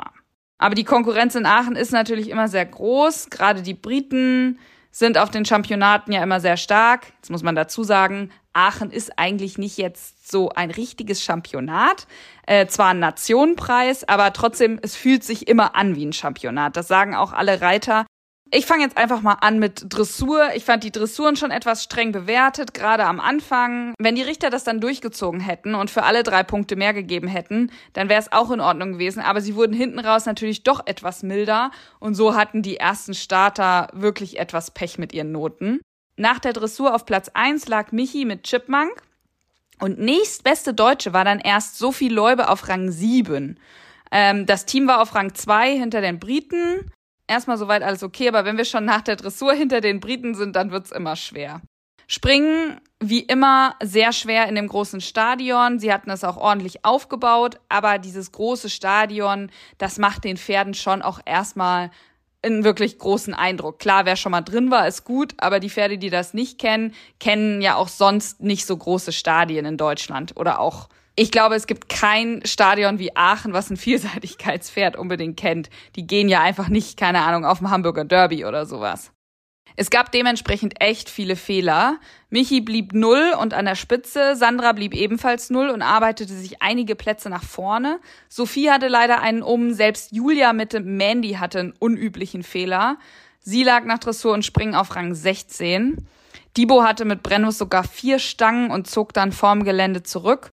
Aber 0.60 0.76
die 0.76 0.86
Konkurrenz 0.86 1.36
in 1.36 1.46
Aachen 1.46 1.76
ist 1.76 1.92
natürlich 1.92 2.30
immer 2.30 2.48
sehr 2.48 2.66
groß. 2.66 3.30
Gerade 3.32 3.64
die 3.64 3.74
Briten 3.74 4.60
sind 4.98 5.18
auf 5.18 5.30
den 5.30 5.46
Championaten 5.46 6.12
ja 6.12 6.24
immer 6.24 6.40
sehr 6.40 6.58
stark. 6.58 7.08
Jetzt 7.18 7.30
muss 7.30 7.44
man 7.44 7.56
dazu 7.56 7.84
sagen, 7.84 8.32
Aachen 8.54 8.90
ist 8.90 9.18
eigentlich 9.18 9.58
nicht 9.58 9.78
jetzt 9.78 10.32
so 10.32 10.50
ein 10.50 10.72
richtiges 10.72 11.24
Championat. 11.24 12.08
Äh, 12.48 12.66
zwar 12.68 12.90
ein 12.90 13.00
Nationenpreis, 13.00 14.08
aber 14.08 14.34
trotzdem, 14.34 14.80
es 14.82 14.96
fühlt 14.96 15.24
sich 15.24 15.48
immer 15.48 15.76
an 15.76 15.96
wie 15.96 16.06
ein 16.06 16.14
Championat. 16.14 16.76
Das 16.76 16.88
sagen 16.88 17.16
auch 17.16 17.34
alle 17.34 17.62
Reiter. 17.62 18.06
Ich 18.50 18.66
fange 18.66 18.84
jetzt 18.84 18.98
einfach 18.98 19.22
mal 19.22 19.38
an 19.42 19.60
mit 19.60 19.86
Dressur. 19.90 20.50
Ich 20.56 20.64
fand 20.64 20.84
die 20.84 20.92
Dressuren 20.92 21.36
schon 21.36 21.52
etwas 21.52 21.84
streng 21.84 22.14
bewertet, 22.14 22.74
gerade 22.74 23.06
am 23.06 23.20
Anfang. 23.20 23.94
Wenn 24.00 24.16
die 24.16 24.22
Richter 24.22 24.50
das 24.50 24.64
dann 24.64 24.80
durchgezogen 24.80 25.42
hätten 25.42 25.76
und 25.76 25.92
für 25.92 26.04
alle 26.04 26.24
drei 26.24 26.44
Punkte 26.44 26.78
mehr 26.78 26.94
gegeben 26.94 27.28
hätten, 27.28 27.72
dann 27.92 28.08
wäre 28.08 28.22
es 28.22 28.32
auch 28.32 28.50
in 28.52 28.62
Ordnung 28.62 28.94
gewesen. 28.94 29.22
Aber 29.22 29.42
sie 29.42 29.56
wurden 29.56 29.74
hinten 29.74 30.00
raus 30.00 30.26
natürlich 30.26 30.64
doch 30.64 30.86
etwas 30.86 31.24
milder 31.24 31.72
und 32.00 32.16
so 32.16 32.36
hatten 32.36 32.62
die 32.62 32.78
ersten 32.78 33.14
Starter 33.14 33.90
wirklich 33.92 34.40
etwas 34.40 34.72
Pech 34.72 34.98
mit 34.98 35.12
ihren 35.14 35.34
Noten. 35.34 35.82
Nach 36.16 36.40
der 36.40 36.54
Dressur 36.54 36.96
auf 36.96 37.06
Platz 37.06 37.30
1 37.34 37.68
lag 37.68 37.92
Michi 37.92 38.24
mit 38.24 38.44
Chipmunk 38.44 39.04
und 39.80 40.00
nächstbeste 40.00 40.74
Deutsche 40.74 41.12
war 41.12 41.26
dann 41.26 41.40
erst 41.40 41.78
Sophie 41.78 42.10
Leube 42.10 42.50
auf 42.50 42.70
Rang 42.70 42.92
7. 42.92 43.60
Ähm, 44.12 44.46
das 44.46 44.66
Team 44.66 44.88
war 44.88 45.02
auf 45.02 45.14
Rang 45.16 45.36
2 45.36 45.78
hinter 45.78 46.02
den 46.02 46.18
Briten. 46.20 46.92
Erstmal 47.28 47.58
soweit 47.58 47.84
alles 47.84 48.04
okay, 48.04 48.28
aber 48.30 48.46
wenn 48.46 48.58
wir 48.58 48.66
schon 48.66 48.86
nach 48.86 49.02
der 49.02 49.18
Dressur 49.18 49.54
hinter 49.54 49.82
den 49.82 50.00
Briten 50.00 50.34
sind, 50.34 50.56
dann 50.56 50.72
wird's 50.72 50.92
immer 50.92 51.16
schwer. 51.16 51.62
Springen, 52.08 52.80
wie 53.02 53.20
immer, 53.20 53.76
sehr 53.84 54.14
schwer 54.14 54.48
in 54.48 54.56
dem 54.56 54.70
großen 54.70 55.02
Stadion. 55.02 55.78
Sie 55.78 55.92
hatten 55.92 56.10
es 56.10 56.24
auch 56.24 56.38
ordentlich 56.38 56.86
aufgebaut, 56.86 57.60
aber 57.68 57.98
dieses 57.98 58.32
große 58.32 58.70
Stadion, 58.70 59.52
das 59.78 59.98
macht 59.98 60.24
den 60.24 60.38
Pferden 60.38 60.74
schon 60.74 61.02
auch 61.02 61.20
erstmal 61.26 61.92
einen 62.44 62.64
wirklich 62.64 62.98
großen 62.98 63.34
Eindruck. 63.34 63.80
Klar, 63.80 64.06
wer 64.06 64.16
schon 64.16 64.32
mal 64.32 64.42
drin 64.42 64.72
war, 64.72 64.88
ist 64.88 65.04
gut, 65.04 65.34
aber 65.38 65.60
die 65.60 65.70
Pferde, 65.70 65.98
die 65.98 66.10
das 66.10 66.34
nicht 66.34 66.60
kennen, 66.60 66.94
kennen 67.20 67.62
ja 67.62 67.76
auch 67.76 67.90
sonst 67.90 68.42
nicht 68.42 68.66
so 68.66 68.78
große 68.78 69.12
Stadien 69.12 69.66
in 69.66 69.76
Deutschland 69.76 70.34
oder 70.38 70.60
auch 70.60 70.88
ich 71.20 71.32
glaube, 71.32 71.56
es 71.56 71.66
gibt 71.66 71.90
kein 71.90 72.42
Stadion 72.46 73.00
wie 73.00 73.16
Aachen, 73.16 73.52
was 73.52 73.72
ein 73.72 73.78
Vielseitigkeitspferd 73.78 74.96
unbedingt 74.96 75.36
kennt. 75.36 75.72
Die 75.96 76.06
gehen 76.06 76.30
ja 76.30 76.42
einfach 76.42 76.70
nicht, 76.70 76.96
keine 76.96 77.24
Ahnung, 77.24 77.44
auf 77.44 77.58
dem 77.58 77.72
Hamburger 77.72 78.06
Derby 78.06 78.46
oder 78.46 78.68
sowas. 78.68 79.12
Es 79.76 79.90
gab 79.90 80.12
dementsprechend 80.12 80.80
echt 80.80 81.10
viele 81.10 81.36
Fehler. 81.36 82.00
Michi 82.30 82.62
blieb 82.62 82.94
null 82.94 83.34
und 83.40 83.56
an 83.56 83.66
der 83.66 83.74
Spitze, 83.74 84.36
Sandra 84.36 84.74
blieb 84.74 84.94
ebenfalls 84.94 85.50
null 85.50 85.70
und 85.70 85.82
arbeitete 85.82 86.34
sich 86.34 86.62
einige 86.62 86.96
Plätze 86.96 87.32
nach 87.32 87.44
vorne. 87.44 88.00
Sophie 88.30 88.70
hatte 88.70 88.88
leider 88.88 89.20
einen 89.20 89.42
um, 89.42 89.74
selbst 89.74 90.12
Julia 90.12 90.54
mit 90.54 90.74
Mandy 90.86 91.34
hatte 91.34 91.60
einen 91.60 91.74
unüblichen 91.80 92.44
Fehler. 92.44 92.98
Sie 93.40 93.64
lag 93.64 93.86
nach 93.86 94.00
Dressur 94.00 94.34
und 94.34 94.46
Springen 94.46 94.76
auf 94.76 94.96
Rang 94.96 95.16
16. 95.16 96.08
Dibo 96.56 96.84
hatte 96.84 97.06
mit 97.06 97.24
Brennus 97.24 97.58
sogar 97.58 97.84
vier 97.84 98.20
Stangen 98.20 98.70
und 98.70 98.88
zog 98.88 99.14
dann 99.14 99.32
vorm 99.32 99.64
Gelände 99.64 100.04
zurück. 100.04 100.52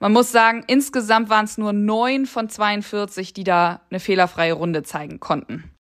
Man 0.00 0.12
muss 0.12 0.30
sagen, 0.30 0.64
insgesamt 0.66 1.28
waren 1.28 1.44
es 1.44 1.58
nur 1.58 1.72
neun 1.72 2.26
von 2.26 2.48
42, 2.48 3.32
die 3.32 3.44
da 3.44 3.80
eine 3.90 4.00
fehlerfreie 4.00 4.52
Runde 4.52 4.82
zeigen 4.82 5.18
konnten. 5.18 5.72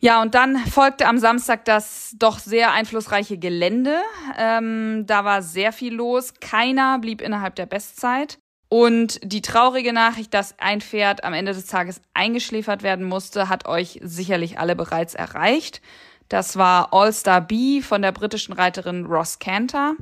Ja, 0.00 0.20
und 0.20 0.34
dann 0.34 0.56
folgte 0.58 1.06
am 1.06 1.18
Samstag 1.18 1.64
das 1.64 2.14
doch 2.18 2.40
sehr 2.40 2.72
einflussreiche 2.72 3.38
Gelände. 3.38 3.96
Ähm, 4.36 5.04
da 5.06 5.24
war 5.24 5.42
sehr 5.42 5.72
viel 5.72 5.94
los. 5.94 6.34
Keiner 6.40 6.98
blieb 6.98 7.20
innerhalb 7.20 7.54
der 7.54 7.66
Bestzeit. 7.66 8.38
Und 8.68 9.20
die 9.22 9.42
traurige 9.42 9.92
Nachricht, 9.92 10.34
dass 10.34 10.58
ein 10.58 10.80
Pferd 10.80 11.24
am 11.24 11.34
Ende 11.34 11.52
des 11.52 11.66
Tages 11.66 12.00
eingeschläfert 12.14 12.82
werden 12.82 13.04
musste, 13.04 13.48
hat 13.48 13.68
euch 13.68 14.00
sicherlich 14.02 14.58
alle 14.58 14.74
bereits 14.74 15.14
erreicht. 15.14 15.80
Das 16.28 16.56
war 16.56 16.92
All-Star 16.92 17.40
B 17.40 17.80
von 17.80 18.02
der 18.02 18.12
britischen 18.12 18.54
Reiterin 18.54 19.04
Ross 19.04 19.38
Cantor. 19.38 19.94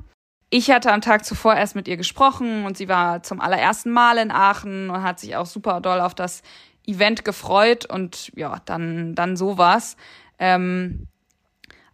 Ich 0.52 0.70
hatte 0.70 0.92
am 0.92 1.00
Tag 1.00 1.24
zuvor 1.24 1.54
erst 1.54 1.76
mit 1.76 1.86
ihr 1.86 1.96
gesprochen 1.96 2.64
und 2.64 2.76
sie 2.76 2.88
war 2.88 3.22
zum 3.22 3.40
allerersten 3.40 3.90
Mal 3.90 4.18
in 4.18 4.32
Aachen 4.32 4.90
und 4.90 5.02
hat 5.02 5.20
sich 5.20 5.36
auch 5.36 5.46
super 5.46 5.80
doll 5.80 6.00
auf 6.00 6.14
das 6.14 6.42
Event 6.84 7.24
gefreut 7.24 7.86
und 7.86 8.32
ja, 8.34 8.60
dann, 8.64 9.14
dann 9.14 9.36
sowas. 9.36 9.96
Ähm, 10.40 11.06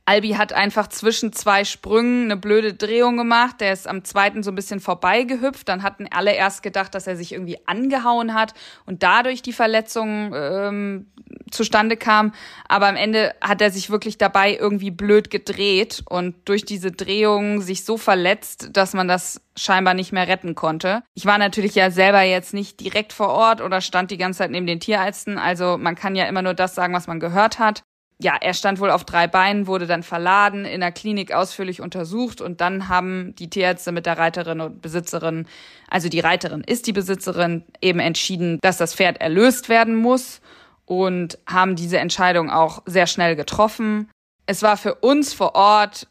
Albi 0.09 0.31
hat 0.31 0.53
einfach 0.53 0.87
zwischen 0.87 1.33
zwei 1.33 1.65
Sprüngen 1.65 2.27
eine 2.27 2.37
blöde 2.37 2.75
Drehung 2.75 3.17
gemacht. 3.17 3.61
Der 3.61 3.73
ist 3.73 3.89
am 3.89 4.05
zweiten 4.05 4.45
so 4.45 4.53
ein 4.53 4.55
bisschen 4.55 4.79
vorbeigehüpft. 4.79 5.69
Dann 5.69 5.83
hatten 5.83 6.07
alle 6.09 6.33
erst 6.33 6.63
gedacht, 6.63 6.95
dass 6.95 7.09
er 7.09 7.17
sich 7.17 7.33
irgendwie 7.33 7.59
angehauen 7.67 8.33
hat 8.33 8.55
und 8.87 9.03
dadurch 9.03 9.43
die 9.43 9.53
Verletzung 9.53 10.33
ähm, 10.33 11.07
zustande 11.51 11.97
kam. 11.97 12.33
Aber 12.69 12.87
am 12.87 12.95
Ende 12.95 13.35
hat 13.41 13.61
er 13.61 13.73
sich 13.73 13.91
wirklich 13.91 14.17
dabei 14.17 14.57
irgendwie 14.57 14.93
blöd 14.93 15.29
gedreht 15.29 16.05
und 16.09 16.37
durch 16.45 16.65
diese 16.65 16.93
Drehung 16.93 17.61
sich 17.61 17.85
so 17.85 17.97
verletzt, 17.97 18.71
dass 18.75 18.95
man 18.95 19.09
das 19.09 19.41
scheinbar 19.57 19.95
nicht 19.95 20.13
mehr 20.13 20.29
retten 20.29 20.55
konnte. 20.55 21.03
Ich 21.15 21.27
war 21.27 21.39
natürlich 21.39 21.75
ja 21.75 21.91
selber 21.91 22.23
jetzt 22.23 22.55
nicht 22.55 22.79
direkt 22.79 23.13
vor 23.13 23.31
Ort 23.31 23.61
oder 23.61 23.81
stand 23.81 24.13
die 24.13 24.19
ganze 24.19 24.39
Zeit 24.39 24.53
neben 24.53 24.67
den 24.67 24.79
Tierärzten. 24.79 25.37
Also 25.37 25.77
man 25.79 25.97
kann 25.97 26.15
ja 26.15 26.27
immer 26.27 26.43
nur 26.43 26.55
das 26.55 26.77
sagen, 26.77 26.95
was 26.95 27.09
man 27.09 27.19
gehört 27.19 27.59
hat 27.59 27.83
ja, 28.19 28.35
er 28.41 28.55
stand 28.55 28.81
wohl 28.81 28.91
auf 28.91 29.05
drei 29.05 29.27
Beinen, 29.27 29.67
wurde 29.67 29.87
dann 29.87 30.03
verladen, 30.03 30.65
in 30.65 30.81
der 30.81 30.93
Klinik 30.93 31.33
ausführlich 31.33 31.83
untersucht 31.83 32.41
und 32.41 32.63
dann 32.63 32.89
haben 32.89 33.35
die 33.35 33.51
Tierärzte 33.51 33.93
mit 33.93 34.07
der 34.07 34.17
Reiterin 34.17 34.61
und 34.63 34.81
Besitzerin, 34.81 35.47
also 35.91 36.09
die 36.09 36.21
Reiterin 36.21 36.63
ist 36.63 36.87
die 36.87 36.95
Besitzerin, 36.95 37.65
eben 37.83 38.01
entschieden, 38.01 38.59
dass 38.63 38.79
das 38.79 38.95
Pferd 38.95 39.21
erlöst 39.21 39.69
werden 39.69 39.97
muss 39.97 40.41
und 40.87 41.39
haben 41.47 41.77
diese 41.77 41.99
Entscheidung 41.99 42.51
auch 42.51 42.83
sehr 42.87 43.07
schnell 43.07 43.37
getroffen. 43.37 44.11
Es 44.47 44.63
war 44.63 44.79
für 44.79 44.95
uns 44.95 45.35
vor 45.35 45.55
Ort, 45.55 46.09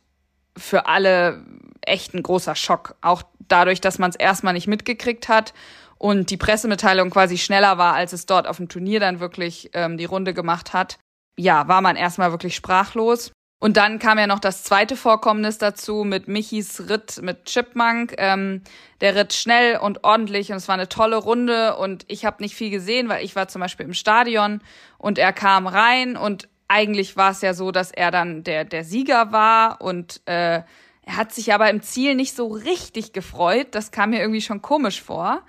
für 0.55 0.85
alle 0.85 1.43
echt 1.81 2.13
ein 2.13 2.21
großer 2.21 2.55
Schock, 2.55 2.95
auch 3.01 3.23
dadurch, 3.39 3.81
dass 3.81 3.97
man 3.97 4.11
es 4.11 4.15
erstmal 4.15 4.53
nicht 4.53 4.67
mitgekriegt 4.67 5.27
hat 5.27 5.55
und 5.97 6.29
die 6.29 6.37
Pressemitteilung 6.37 7.09
quasi 7.09 7.39
schneller 7.39 7.79
war, 7.79 7.95
als 7.95 8.13
es 8.13 8.27
dort 8.27 8.47
auf 8.47 8.57
dem 8.57 8.69
Turnier 8.69 8.99
dann 8.99 9.19
wirklich 9.19 9.71
ähm, 9.73 9.97
die 9.97 10.05
Runde 10.05 10.35
gemacht 10.35 10.73
hat 10.73 10.99
ja, 11.37 11.67
war 11.67 11.81
man 11.81 11.95
erstmal 11.95 12.31
wirklich 12.31 12.55
sprachlos. 12.55 13.31
Und 13.59 13.77
dann 13.77 13.99
kam 13.99 14.19
ja 14.19 14.27
noch 14.27 14.39
das 14.39 14.63
zweite 14.63 14.95
Vorkommnis 14.95 15.57
dazu 15.57 16.03
mit 16.03 16.27
Michis 16.27 16.89
Ritt 16.89 17.21
mit 17.21 17.45
Chipmunk. 17.45 18.13
Ähm, 18.17 18.61
der 19.01 19.15
ritt 19.15 19.33
schnell 19.33 19.77
und 19.77 20.03
ordentlich 20.03 20.51
und 20.51 20.57
es 20.57 20.67
war 20.67 20.75
eine 20.75 20.89
tolle 20.89 21.15
Runde 21.15 21.75
und 21.77 22.05
ich 22.07 22.25
habe 22.25 22.43
nicht 22.43 22.55
viel 22.55 22.69
gesehen, 22.69 23.09
weil 23.09 23.23
ich 23.23 23.35
war 23.35 23.47
zum 23.47 23.61
Beispiel 23.61 23.85
im 23.85 23.93
Stadion 23.93 24.61
und 24.97 25.17
er 25.17 25.33
kam 25.33 25.67
rein 25.67 26.17
und 26.17 26.47
eigentlich 26.67 27.15
war 27.17 27.31
es 27.31 27.41
ja 27.41 27.53
so, 27.53 27.71
dass 27.71 27.91
er 27.91 28.11
dann 28.11 28.43
der, 28.43 28.65
der 28.65 28.83
Sieger 28.83 29.31
war 29.31 29.81
und 29.81 30.21
äh, 30.25 30.61
er 31.05 31.17
hat 31.17 31.33
sich 31.33 31.53
aber 31.53 31.69
im 31.69 31.81
Ziel 31.81 32.15
nicht 32.15 32.35
so 32.35 32.47
richtig 32.47 33.13
gefreut. 33.13 33.67
Das 33.71 33.91
kam 33.91 34.09
mir 34.09 34.19
irgendwie 34.19 34.41
schon 34.41 34.61
komisch 34.61 35.01
vor. 35.01 35.43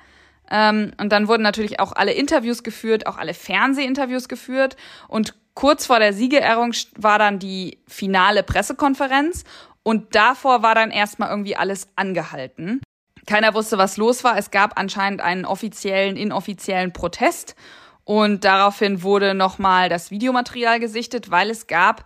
Ähm, 0.51 0.93
und 0.99 1.11
dann 1.11 1.29
wurden 1.29 1.43
natürlich 1.43 1.81
auch 1.81 1.93
alle 1.93 2.13
Interviews 2.13 2.63
geführt, 2.63 3.07
auch 3.07 3.17
alle 3.17 3.35
Fernsehinterviews 3.35 4.29
geführt 4.29 4.77
und 5.09 5.35
kurz 5.57 5.87
vor 5.87 5.99
der 5.99 6.13
Siegerehrung 6.13 6.73
war 6.97 7.19
dann 7.19 7.41
die 7.41 7.81
finale 7.89 8.45
Pressekonferenz 8.45 9.43
und 9.83 10.15
davor 10.15 10.63
war 10.63 10.77
dann 10.77 10.93
erstmal 10.93 11.31
irgendwie 11.31 11.57
alles 11.57 11.89
angehalten. 11.97 12.81
Keiner 13.27 13.55
wusste, 13.55 13.79
was 13.79 13.97
los 13.97 14.23
war. 14.23 14.39
Es 14.39 14.53
gab 14.53 14.79
anscheinend 14.79 15.21
einen 15.21 15.45
offiziellen, 15.45 16.17
inoffiziellen 16.17 16.93
Protest 16.93 17.57
und 18.05 18.45
daraufhin 18.45 19.03
wurde 19.03 19.35
nochmal 19.35 19.89
das 19.89 20.13
Videomaterial 20.13 20.79
gesichtet, 20.79 21.31
weil 21.31 21.51
es 21.51 21.67
gab 21.67 22.05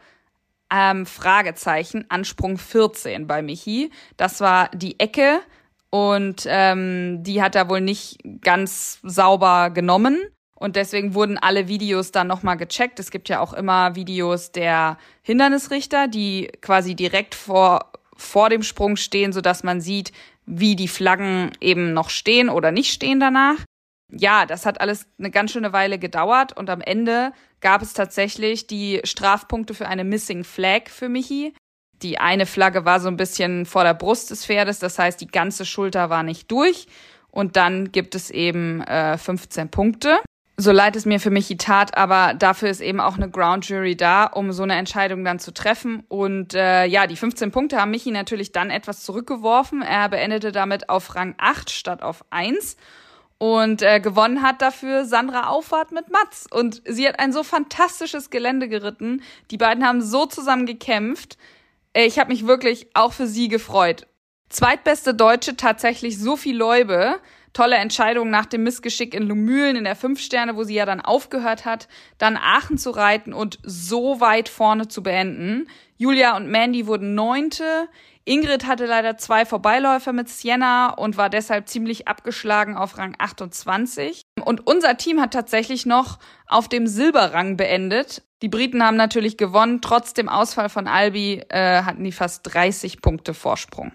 ähm, 0.73 1.04
Fragezeichen 1.04 2.07
Ansprung 2.09 2.57
14 2.57 3.26
bei 3.26 3.42
Michi. 3.42 3.90
Das 4.16 4.40
war 4.40 4.71
die 4.71 4.99
Ecke 5.00 5.40
und 5.90 6.45
ähm, 6.47 7.23
die 7.25 7.42
hat 7.42 7.57
er 7.57 7.69
wohl 7.69 7.80
nicht 7.80 8.19
ganz 8.40 9.00
sauber 9.02 9.71
genommen. 9.71 10.19
Und 10.61 10.76
deswegen 10.76 11.14
wurden 11.14 11.38
alle 11.38 11.69
Videos 11.69 12.12
dann 12.12 12.26
nochmal 12.26 12.59
gecheckt. 12.59 13.00
Es 13.00 13.11
gibt 13.11 13.31
ja 13.31 13.40
auch 13.40 13.55
immer 13.55 13.95
Videos 13.95 14.52
der 14.52 14.99
Hindernisrichter, 15.23 16.07
die 16.07 16.52
quasi 16.61 16.95
direkt 16.95 17.35
vor, 17.35 17.90
vor 18.14 18.50
dem 18.50 18.62
Sprung 18.62 18.97
stehen, 18.97 19.33
sodass 19.33 19.62
man 19.62 19.81
sieht, 19.81 20.12
wie 20.45 20.76
die 20.76 20.87
Flaggen 20.87 21.52
eben 21.62 21.95
noch 21.95 22.11
stehen 22.11 22.50
oder 22.50 22.73
nicht 22.73 22.93
stehen 22.93 23.21
danach. 23.21 23.57
Ja, 24.12 24.45
das 24.45 24.67
hat 24.67 24.83
alles 24.83 25.07
eine 25.19 25.31
ganz 25.31 25.52
schöne 25.52 25.73
Weile 25.73 25.99
gedauert 25.99 26.55
und 26.55 26.69
am 26.69 26.83
Ende 26.83 27.33
gab 27.62 27.81
es 27.81 27.95
tatsächlich 27.95 28.67
die 28.67 29.00
Strafpunkte 29.05 29.73
für 29.73 29.88
eine 29.88 30.05
Missing 30.05 30.45
Flag 30.45 30.90
für 30.90 31.09
Michi. 31.09 31.55
Die 32.02 32.19
eine 32.19 32.45
Flagge 32.45 32.85
war 32.85 33.00
so 33.00 33.09
ein 33.09 33.17
bisschen 33.17 33.64
vor 33.64 33.85
der 33.85 33.95
Brust 33.95 34.31
des 34.31 34.45
Pferdes, 34.45 34.79
das 34.79 34.99
heißt, 34.99 35.23
die 35.23 35.26
ganze 35.26 35.64
Schulter 35.64 36.11
war 36.11 36.23
nicht 36.23 36.50
durch. 36.50 36.87
Und 37.31 37.57
dann 37.57 37.93
gibt 37.93 38.14
es 38.14 38.31
eben 38.31 38.83
äh, 38.83 39.17
15 39.17 39.71
Punkte 39.71 40.19
so 40.61 40.73
leid 40.73 40.97
es 40.97 41.07
mir 41.07 41.21
für 41.21 41.31
Michi 41.31 41.57
tat, 41.57 41.97
aber 41.97 42.35
dafür 42.35 42.71
ist 42.71 42.81
eben 42.81 43.00
auch 43.00 43.17
eine 43.17 43.31
Ground 43.31 43.69
Jury 43.69 43.97
da, 43.97 44.25
um 44.25 44.52
so 44.52 44.62
eine 44.62 44.76
Entscheidung 44.76 45.25
dann 45.25 45.38
zu 45.38 45.52
treffen. 45.52 46.05
Und 46.09 46.55
äh, 46.55 46.85
ja, 46.87 47.07
die 47.07 47.17
15 47.17 47.50
Punkte 47.50 47.81
haben 47.81 47.90
Michi 47.90 48.11
natürlich 48.11 48.52
dann 48.52 48.71
etwas 48.71 49.02
zurückgeworfen. 49.02 49.83
Er 49.83 50.09
beendete 50.09 50.52
damit 50.52 50.88
auf 50.88 51.14
Rang 51.14 51.35
8 51.38 51.71
statt 51.71 52.02
auf 52.02 52.25
1. 52.31 52.76
Und 53.38 53.81
äh, 53.81 54.00
gewonnen 54.00 54.43
hat 54.43 54.61
dafür 54.61 55.07
Sandra 55.07 55.49
Auffahrt 55.49 55.93
mit 55.93 56.11
Mats. 56.11 56.47
Und 56.50 56.83
sie 56.85 57.09
hat 57.09 57.19
ein 57.19 57.33
so 57.33 57.43
fantastisches 57.43 58.29
Gelände 58.31 58.69
geritten. 58.69 59.23
Die 59.50 59.57
beiden 59.57 59.87
haben 59.87 60.02
so 60.02 60.26
zusammen 60.26 60.67
gekämpft. 60.67 61.38
Äh, 61.95 62.05
ich 62.05 62.19
habe 62.19 62.31
mich 62.31 62.47
wirklich 62.47 62.88
auch 62.95 63.12
für 63.12 63.26
sie 63.26 63.49
gefreut. 63.49 64.07
Zweitbeste 64.50 65.14
Deutsche 65.14 65.57
tatsächlich 65.57 66.19
Sophie 66.19 66.52
Leube 66.52 67.21
tolle 67.52 67.76
Entscheidung 67.76 68.30
nach 68.30 68.47
dem 68.47 68.62
Missgeschick 68.62 69.14
in 69.14 69.25
Lumülen 69.25 69.76
in 69.76 69.85
der 69.85 69.97
Fünf 69.97 70.21
Sterne, 70.21 70.57
wo 70.57 70.64
sie 70.64 70.75
ja 70.75 70.87
dann 70.87 71.00
aufgehört 71.00 71.64
hat, 71.64 71.88
dann 72.19 72.37
Aachen 72.37 72.78
zu 72.78 72.90
reiten 72.90 73.33
und 73.33 73.59
so 73.62 74.21
weit 74.21 74.49
vorne 74.49 74.88
zu 74.88 75.02
beenden. 75.02 75.69
Julia 75.97 76.37
und 76.37 76.49
Mandy 76.49 76.87
wurden 76.87 77.14
Neunte. 77.14 77.88
Ingrid 78.25 78.66
hatte 78.66 78.87
leider 78.87 79.16
zwei 79.16 79.45
Vorbeiläufer 79.45 80.12
mit 80.12 80.28
Sienna 80.28 80.90
und 80.95 81.16
war 81.16 81.30
deshalb 81.30 81.69
ziemlich 81.69 82.07
abgeschlagen 82.07 82.76
auf 82.76 82.99
Rang 82.99 83.14
28. 83.19 84.23
Und 84.45 84.66
unser 84.66 84.97
Team 84.97 85.21
hat 85.21 85.33
tatsächlich 85.33 85.87
noch 85.87 86.19
auf 86.47 86.69
dem 86.69 86.87
Silberrang 86.87 87.57
beendet. 87.57 88.23
Die 88.42 88.49
Briten 88.49 88.83
haben 88.85 88.97
natürlich 88.97 89.37
gewonnen. 89.37 89.80
Trotz 89.83 90.14
dem 90.14 90.28
Ausfall 90.28 90.69
von 90.69 90.87
Albi 90.87 91.42
äh, 91.49 91.83
hatten 91.83 92.04
die 92.04 92.12
fast 92.12 92.42
30 92.54 93.02
Punkte 93.02 93.35
Vorsprung. 93.35 93.92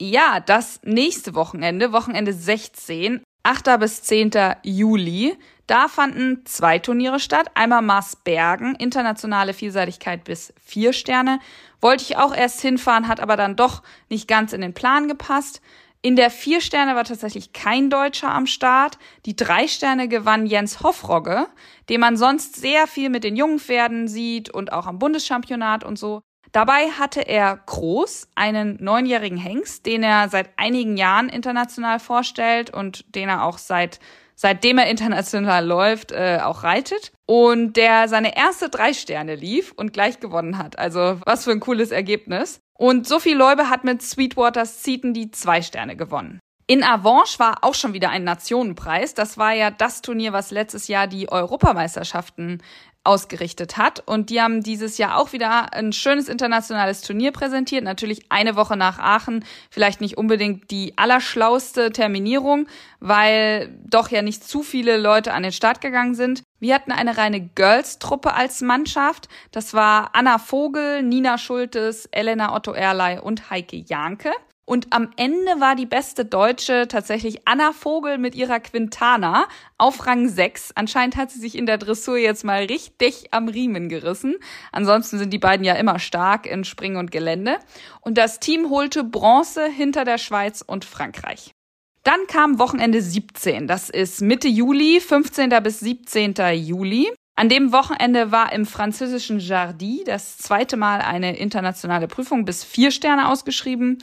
Ja, 0.00 0.40
das 0.40 0.80
nächste 0.82 1.34
Wochenende, 1.34 1.92
Wochenende 1.92 2.32
16, 2.32 3.22
8. 3.44 3.78
bis 3.78 4.02
10. 4.02 4.32
Juli. 4.64 5.36
Da 5.66 5.86
fanden 5.88 6.44
zwei 6.46 6.78
Turniere 6.78 7.20
statt. 7.20 7.50
Einmal 7.54 7.82
Marsbergen, 7.82 8.74
internationale 8.74 9.54
Vielseitigkeit 9.54 10.24
bis 10.24 10.52
vier 10.60 10.92
Sterne. 10.92 11.38
Wollte 11.80 12.02
ich 12.02 12.16
auch 12.16 12.34
erst 12.34 12.60
hinfahren, 12.60 13.06
hat 13.06 13.20
aber 13.20 13.36
dann 13.36 13.54
doch 13.54 13.82
nicht 14.10 14.26
ganz 14.26 14.52
in 14.52 14.62
den 14.62 14.74
Plan 14.74 15.06
gepasst. 15.06 15.62
In 16.02 16.16
der 16.16 16.30
vier 16.30 16.60
Sterne 16.60 16.96
war 16.96 17.04
tatsächlich 17.04 17.52
kein 17.52 17.88
Deutscher 17.88 18.30
am 18.30 18.46
Start. 18.46 18.98
Die 19.26 19.36
drei 19.36 19.68
Sterne 19.68 20.08
gewann 20.08 20.46
Jens 20.46 20.82
Hoffrogge, 20.82 21.46
den 21.88 22.00
man 22.00 22.16
sonst 22.16 22.56
sehr 22.56 22.86
viel 22.86 23.10
mit 23.10 23.24
den 23.24 23.36
jungen 23.36 23.58
Pferden 23.58 24.08
sieht 24.08 24.50
und 24.50 24.72
auch 24.72 24.86
am 24.86 24.98
Bundeschampionat 24.98 25.84
und 25.84 25.98
so. 25.98 26.20
Dabei 26.54 26.86
hatte 26.90 27.20
er 27.20 27.56
Groß, 27.66 28.28
einen 28.36 28.76
neunjährigen 28.80 29.36
Hengst, 29.36 29.86
den 29.86 30.04
er 30.04 30.28
seit 30.28 30.50
einigen 30.56 30.96
Jahren 30.96 31.28
international 31.28 31.98
vorstellt 31.98 32.70
und 32.70 33.04
den 33.16 33.28
er 33.28 33.42
auch 33.42 33.58
seit 33.58 33.98
seitdem 34.36 34.78
er 34.78 34.86
international 34.86 35.66
läuft, 35.66 36.12
äh, 36.12 36.38
auch 36.40 36.62
reitet. 36.62 37.12
Und 37.26 37.76
der 37.76 38.08
seine 38.08 38.36
erste 38.36 38.68
drei 38.68 38.92
Sterne 38.92 39.34
lief 39.34 39.72
und 39.72 39.92
gleich 39.92 40.20
gewonnen 40.20 40.56
hat. 40.56 40.78
Also 40.78 41.20
was 41.24 41.42
für 41.42 41.50
ein 41.50 41.60
cooles 41.60 41.90
Ergebnis. 41.90 42.60
Und 42.78 43.08
Sophie 43.08 43.34
Leube 43.34 43.68
hat 43.68 43.82
mit 43.82 44.02
Sweetwaters 44.02 44.82
Zieten 44.82 45.12
die 45.12 45.32
zwei 45.32 45.60
Sterne 45.60 45.96
gewonnen. 45.96 46.38
In 46.66 46.82
Avanche 46.82 47.38
war 47.40 47.58
auch 47.62 47.74
schon 47.74 47.94
wieder 47.94 48.10
ein 48.10 48.24
Nationenpreis. 48.24 49.14
Das 49.14 49.38
war 49.38 49.52
ja 49.52 49.70
das 49.70 50.02
Turnier, 50.02 50.32
was 50.32 50.50
letztes 50.50 50.88
Jahr 50.88 51.06
die 51.06 51.28
Europameisterschaften 51.28 52.62
ausgerichtet 53.04 53.76
hat. 53.76 54.02
Und 54.06 54.30
die 54.30 54.40
haben 54.40 54.62
dieses 54.62 54.98
Jahr 54.98 55.18
auch 55.18 55.32
wieder 55.32 55.72
ein 55.72 55.92
schönes 55.92 56.28
internationales 56.28 57.02
Turnier 57.02 57.32
präsentiert. 57.32 57.84
Natürlich 57.84 58.26
eine 58.30 58.56
Woche 58.56 58.76
nach 58.76 58.98
Aachen. 58.98 59.44
Vielleicht 59.70 60.00
nicht 60.00 60.16
unbedingt 60.16 60.70
die 60.70 60.94
allerschlauste 60.96 61.92
Terminierung, 61.92 62.66
weil 63.00 63.78
doch 63.84 64.08
ja 64.10 64.22
nicht 64.22 64.42
zu 64.44 64.62
viele 64.62 64.96
Leute 64.96 65.32
an 65.34 65.42
den 65.42 65.52
Start 65.52 65.80
gegangen 65.80 66.14
sind. 66.14 66.42
Wir 66.58 66.74
hatten 66.74 66.92
eine 66.92 67.18
reine 67.18 67.40
Girls-Truppe 67.40 68.34
als 68.34 68.62
Mannschaft. 68.62 69.28
Das 69.52 69.74
war 69.74 70.10
Anna 70.14 70.38
Vogel, 70.38 71.02
Nina 71.02 71.36
Schultes, 71.36 72.06
Elena 72.10 72.54
Otto 72.54 72.72
Erlei 72.72 73.20
und 73.20 73.50
Heike 73.50 73.76
Janke. 73.76 74.32
Und 74.66 74.92
am 74.92 75.10
Ende 75.16 75.60
war 75.60 75.76
die 75.76 75.86
beste 75.86 76.24
Deutsche 76.24 76.88
tatsächlich 76.88 77.46
Anna 77.46 77.72
Vogel 77.72 78.18
mit 78.18 78.34
ihrer 78.34 78.60
Quintana 78.60 79.46
auf 79.76 80.06
Rang 80.06 80.28
6. 80.28 80.72
Anscheinend 80.74 81.16
hat 81.16 81.30
sie 81.30 81.38
sich 81.38 81.56
in 81.56 81.66
der 81.66 81.76
Dressur 81.76 82.16
jetzt 82.16 82.44
mal 82.44 82.64
richtig 82.64 83.28
am 83.32 83.48
Riemen 83.48 83.88
gerissen. 83.88 84.36
Ansonsten 84.72 85.18
sind 85.18 85.32
die 85.32 85.38
beiden 85.38 85.64
ja 85.64 85.74
immer 85.74 85.98
stark 85.98 86.46
in 86.46 86.64
Springen 86.64 86.96
und 86.96 87.10
Gelände. 87.10 87.58
Und 88.00 88.16
das 88.16 88.40
Team 88.40 88.70
holte 88.70 89.04
Bronze 89.04 89.66
hinter 89.66 90.04
der 90.04 90.18
Schweiz 90.18 90.62
und 90.66 90.84
Frankreich. 90.84 91.54
Dann 92.02 92.26
kam 92.26 92.58
Wochenende 92.58 93.00
17. 93.00 93.66
Das 93.66 93.90
ist 93.90 94.20
Mitte 94.20 94.48
Juli, 94.48 95.00
15. 95.00 95.50
bis 95.62 95.80
17. 95.80 96.34
Juli. 96.54 97.10
An 97.36 97.48
dem 97.48 97.72
Wochenende 97.72 98.30
war 98.30 98.52
im 98.52 98.64
französischen 98.64 99.40
Jardy 99.40 100.04
das 100.04 100.38
zweite 100.38 100.76
Mal 100.76 101.00
eine 101.00 101.36
internationale 101.36 102.06
Prüfung 102.06 102.44
bis 102.44 102.62
vier 102.62 102.92
Sterne 102.92 103.28
ausgeschrieben. 103.28 103.98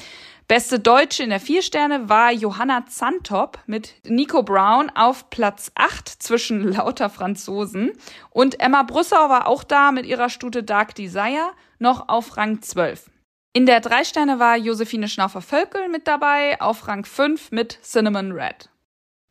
Beste 0.51 0.81
Deutsche 0.81 1.23
in 1.23 1.29
der 1.29 1.39
vier 1.39 1.61
Sterne 1.61 2.09
war 2.09 2.29
Johanna 2.29 2.85
Zantop 2.85 3.59
mit 3.67 3.95
Nico 4.03 4.43
Brown 4.43 4.89
auf 4.93 5.29
Platz 5.29 5.71
8 5.75 6.09
zwischen 6.09 6.63
lauter 6.73 7.09
Franzosen. 7.09 7.93
Und 8.31 8.59
Emma 8.59 8.83
Brüssau 8.83 9.29
war 9.29 9.47
auch 9.47 9.63
da 9.63 9.93
mit 9.93 10.05
ihrer 10.05 10.27
Stute 10.27 10.61
Dark 10.61 10.93
Desire 10.95 11.51
noch 11.79 12.09
auf 12.09 12.35
Rang 12.35 12.61
12. 12.61 13.09
In 13.53 13.65
der 13.65 13.79
drei 13.79 14.03
Sterne 14.03 14.39
war 14.39 14.57
Josephine 14.57 15.07
Schnaufer-Völkel 15.07 15.87
mit 15.87 16.05
dabei 16.05 16.59
auf 16.59 16.85
Rang 16.85 17.05
5 17.05 17.51
mit 17.51 17.79
Cinnamon 17.81 18.33
Red. 18.33 18.69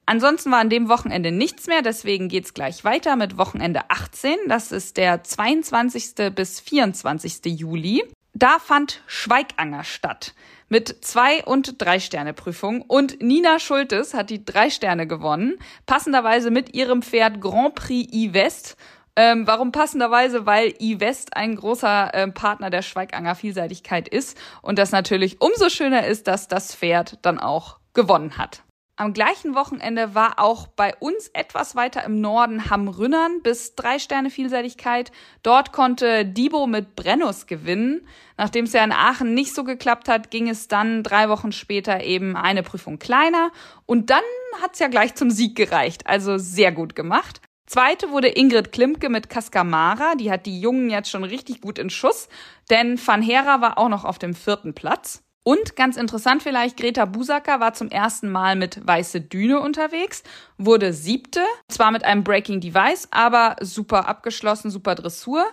Ansonsten 0.07 0.50
war 0.50 0.61
an 0.61 0.71
dem 0.71 0.89
Wochenende 0.89 1.33
nichts 1.33 1.67
mehr, 1.67 1.83
deswegen 1.83 2.29
geht's 2.29 2.55
gleich 2.55 2.83
weiter 2.83 3.17
mit 3.17 3.37
Wochenende 3.37 3.83
18. 3.91 4.37
Das 4.49 4.73
ist 4.73 4.97
der 4.97 5.23
22. 5.23 6.35
bis 6.35 6.61
24. 6.61 7.45
Juli. 7.45 8.05
Da 8.33 8.59
fand 8.59 9.03
Schweiganger 9.07 9.85
statt 9.85 10.35
mit 10.71 11.05
zwei 11.05 11.45
und 11.45 11.75
drei 11.83 12.00
Sterne 12.00 12.33
Prüfung 12.33 12.81
und 12.81 13.21
Nina 13.21 13.59
Schultes 13.59 14.15
hat 14.15 14.31
die 14.31 14.45
drei 14.45 14.71
Sterne 14.71 15.07
gewonnen, 15.07 15.59
passenderweise 15.85 16.50
mit 16.50 16.75
ihrem 16.75 17.03
Pferd 17.03 17.41
Grand 17.43 17.75
Prix 17.75 18.11
i-West. 18.12 18.77
Ähm, 19.17 19.47
warum 19.47 19.73
passenderweise? 19.73 20.47
Weil 20.47 20.73
i-West 20.81 21.37
ein 21.37 21.57
großer 21.57 22.15
äh, 22.15 22.29
Partner 22.29 22.71
der 22.71 22.83
Schweiganger 22.83 23.35
Vielseitigkeit 23.35 24.09
ist 24.09 24.39
und 24.62 24.79
das 24.79 24.93
natürlich 24.93 25.43
umso 25.43 25.69
schöner 25.69 26.07
ist, 26.07 26.29
dass 26.29 26.49
das 26.49 26.75
Pferd 26.75 27.19
dann 27.23 27.39
auch 27.39 27.79
gewonnen 27.93 28.39
hat. 28.39 28.62
Am 29.00 29.14
gleichen 29.14 29.54
Wochenende 29.54 30.14
war 30.14 30.38
auch 30.38 30.66
bei 30.66 30.95
uns 30.97 31.28
etwas 31.28 31.75
weiter 31.75 32.04
im 32.04 32.21
Norden 32.21 32.69
Hamm-Rünnern 32.69 33.40
bis 33.40 33.75
drei 33.75 33.99
Sterne 33.99 34.28
Vielseitigkeit. 34.28 35.11
Dort 35.42 35.73
konnte 35.73 36.26
Dibo 36.26 36.66
mit 36.66 36.97
Brennus 36.97 37.47
gewinnen. 37.47 38.07
Nachdem 38.37 38.66
es 38.66 38.75
ja 38.75 38.85
in 38.85 38.92
Aachen 38.92 39.33
nicht 39.33 39.54
so 39.54 39.64
geklappt 39.64 40.11
hat, 40.11 40.30
ging 40.30 40.50
es 40.50 40.69
dann 40.69 41.02
drei 41.02 41.30
Wochen 41.30 41.50
später 41.50 42.04
eben 42.04 42.37
eine 42.37 42.62
Prüfung 42.62 42.99
kleiner. 42.99 43.52
Und 43.87 44.11
dann 44.11 44.21
hat 44.61 44.75
es 44.75 44.80
ja 44.80 44.88
gleich 44.88 45.14
zum 45.14 45.30
Sieg 45.30 45.57
gereicht. 45.57 46.07
Also 46.07 46.37
sehr 46.37 46.71
gut 46.71 46.95
gemacht. 46.95 47.40
Zweite 47.64 48.11
wurde 48.11 48.28
Ingrid 48.28 48.71
Klimke 48.71 49.09
mit 49.09 49.30
Cascamara. 49.30 50.14
Die 50.16 50.30
hat 50.30 50.45
die 50.45 50.61
Jungen 50.61 50.90
jetzt 50.90 51.09
schon 51.09 51.25
richtig 51.25 51.62
gut 51.62 51.78
in 51.78 51.88
Schuss. 51.88 52.28
Denn 52.69 53.00
Van 53.02 53.23
Hera 53.23 53.62
war 53.62 53.78
auch 53.78 53.88
noch 53.88 54.04
auf 54.04 54.19
dem 54.19 54.35
vierten 54.35 54.75
Platz. 54.75 55.23
Und 55.42 55.75
ganz 55.75 55.97
interessant 55.97 56.42
vielleicht, 56.42 56.76
Greta 56.76 57.06
Busacker 57.06 57.61
war 57.61 57.73
zum 57.73 57.88
ersten 57.90 58.30
Mal 58.30 58.56
mit 58.56 58.87
Weiße 58.87 59.23
Düne 59.23 59.61
unterwegs, 59.61 60.23
wurde 60.59 60.92
siebte, 60.92 61.40
zwar 61.68 61.90
mit 61.92 62.04
einem 62.04 62.25
Breaking 62.25 62.61
Device, 62.61 63.09
aber 63.11 63.56
super 63.61 64.06
abgeschlossen, 64.06 64.70
super 64.70 64.94
Dressur. 64.94 65.47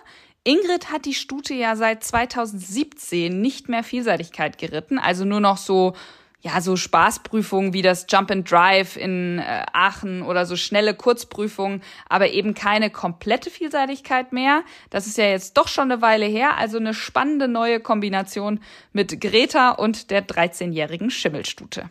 Ingrid 0.44 0.92
hat 0.92 1.06
die 1.06 1.14
Stute 1.14 1.54
ja 1.54 1.74
seit 1.74 2.04
2017 2.04 3.40
nicht 3.40 3.68
mehr 3.68 3.82
Vielseitigkeit 3.82 4.58
geritten, 4.58 4.98
also 4.98 5.24
nur 5.24 5.40
noch 5.40 5.56
so 5.56 5.94
ja, 6.40 6.60
so 6.60 6.76
Spaßprüfungen 6.76 7.72
wie 7.72 7.82
das 7.82 8.06
Jump 8.08 8.30
and 8.30 8.50
Drive 8.50 8.96
in 8.96 9.40
äh, 9.40 9.64
Aachen 9.72 10.22
oder 10.22 10.46
so 10.46 10.54
schnelle 10.54 10.94
Kurzprüfungen, 10.94 11.82
aber 12.08 12.30
eben 12.30 12.54
keine 12.54 12.90
komplette 12.90 13.50
Vielseitigkeit 13.50 14.32
mehr. 14.32 14.62
Das 14.90 15.06
ist 15.06 15.18
ja 15.18 15.24
jetzt 15.24 15.56
doch 15.56 15.66
schon 15.66 15.90
eine 15.90 16.00
Weile 16.00 16.26
her, 16.26 16.56
also 16.56 16.78
eine 16.78 16.94
spannende 16.94 17.48
neue 17.48 17.80
Kombination 17.80 18.60
mit 18.92 19.20
Greta 19.20 19.70
und 19.70 20.10
der 20.10 20.26
13-jährigen 20.26 21.10
Schimmelstute. 21.10 21.90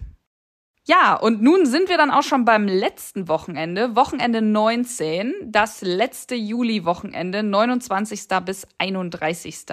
Ja, 0.86 1.16
und 1.16 1.42
nun 1.42 1.66
sind 1.66 1.90
wir 1.90 1.98
dann 1.98 2.12
auch 2.12 2.24
schon 2.24 2.46
beim 2.46 2.66
letzten 2.66 3.28
Wochenende, 3.28 3.98
Wochenende 3.98 4.42
19, 4.42 5.34
das 5.44 5.82
letzte 5.82 6.36
Juli-Wochenende, 6.36 7.44
29. 7.44 8.22
bis 8.46 8.66
31. 8.78 9.66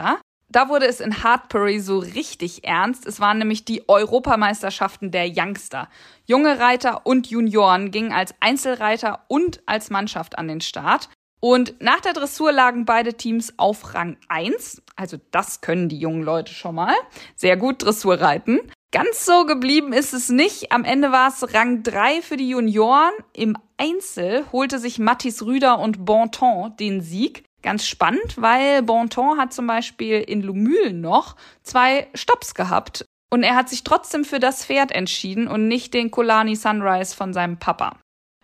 Da 0.54 0.68
wurde 0.68 0.86
es 0.86 1.00
in 1.00 1.24
Hartbury 1.24 1.80
so 1.80 1.98
richtig 1.98 2.62
ernst. 2.62 3.06
Es 3.06 3.18
waren 3.18 3.38
nämlich 3.38 3.64
die 3.64 3.88
Europameisterschaften 3.88 5.10
der 5.10 5.26
Youngster. 5.28 5.88
Junge 6.26 6.60
Reiter 6.60 7.04
und 7.06 7.26
Junioren 7.26 7.90
gingen 7.90 8.12
als 8.12 8.36
Einzelreiter 8.38 9.24
und 9.26 9.62
als 9.66 9.90
Mannschaft 9.90 10.38
an 10.38 10.46
den 10.46 10.60
Start. 10.60 11.08
Und 11.40 11.74
nach 11.82 12.00
der 12.02 12.12
Dressur 12.12 12.52
lagen 12.52 12.84
beide 12.84 13.14
Teams 13.14 13.52
auf 13.56 13.94
Rang 13.94 14.16
1. 14.28 14.80
Also 14.94 15.16
das 15.32 15.60
können 15.60 15.88
die 15.88 15.98
jungen 15.98 16.22
Leute 16.22 16.54
schon 16.54 16.76
mal. 16.76 16.94
Sehr 17.34 17.56
gut 17.56 17.84
Dressur 17.84 18.20
reiten. 18.20 18.60
Ganz 18.92 19.26
so 19.26 19.46
geblieben 19.46 19.92
ist 19.92 20.14
es 20.14 20.28
nicht. 20.28 20.70
Am 20.70 20.84
Ende 20.84 21.10
war 21.10 21.30
es 21.30 21.52
Rang 21.52 21.82
3 21.82 22.22
für 22.22 22.36
die 22.36 22.50
Junioren. 22.50 23.10
Im 23.32 23.56
Einzel 23.76 24.44
holte 24.52 24.78
sich 24.78 25.00
Mathis 25.00 25.42
Rüder 25.42 25.80
und 25.80 26.04
Bonton 26.04 26.76
den 26.76 27.00
Sieg. 27.00 27.42
Ganz 27.64 27.86
spannend, 27.86 28.34
weil 28.36 28.82
Bonton 28.82 29.38
hat 29.38 29.54
zum 29.54 29.66
Beispiel 29.66 30.20
in 30.20 30.42
Lumülen 30.42 31.00
noch 31.00 31.34
zwei 31.62 32.08
Stops 32.12 32.54
gehabt 32.54 33.06
und 33.30 33.42
er 33.42 33.56
hat 33.56 33.70
sich 33.70 33.84
trotzdem 33.84 34.26
für 34.26 34.38
das 34.38 34.66
Pferd 34.66 34.92
entschieden 34.92 35.48
und 35.48 35.66
nicht 35.66 35.94
den 35.94 36.10
Kolani 36.10 36.56
Sunrise 36.56 37.16
von 37.16 37.32
seinem 37.32 37.58
Papa. 37.58 37.96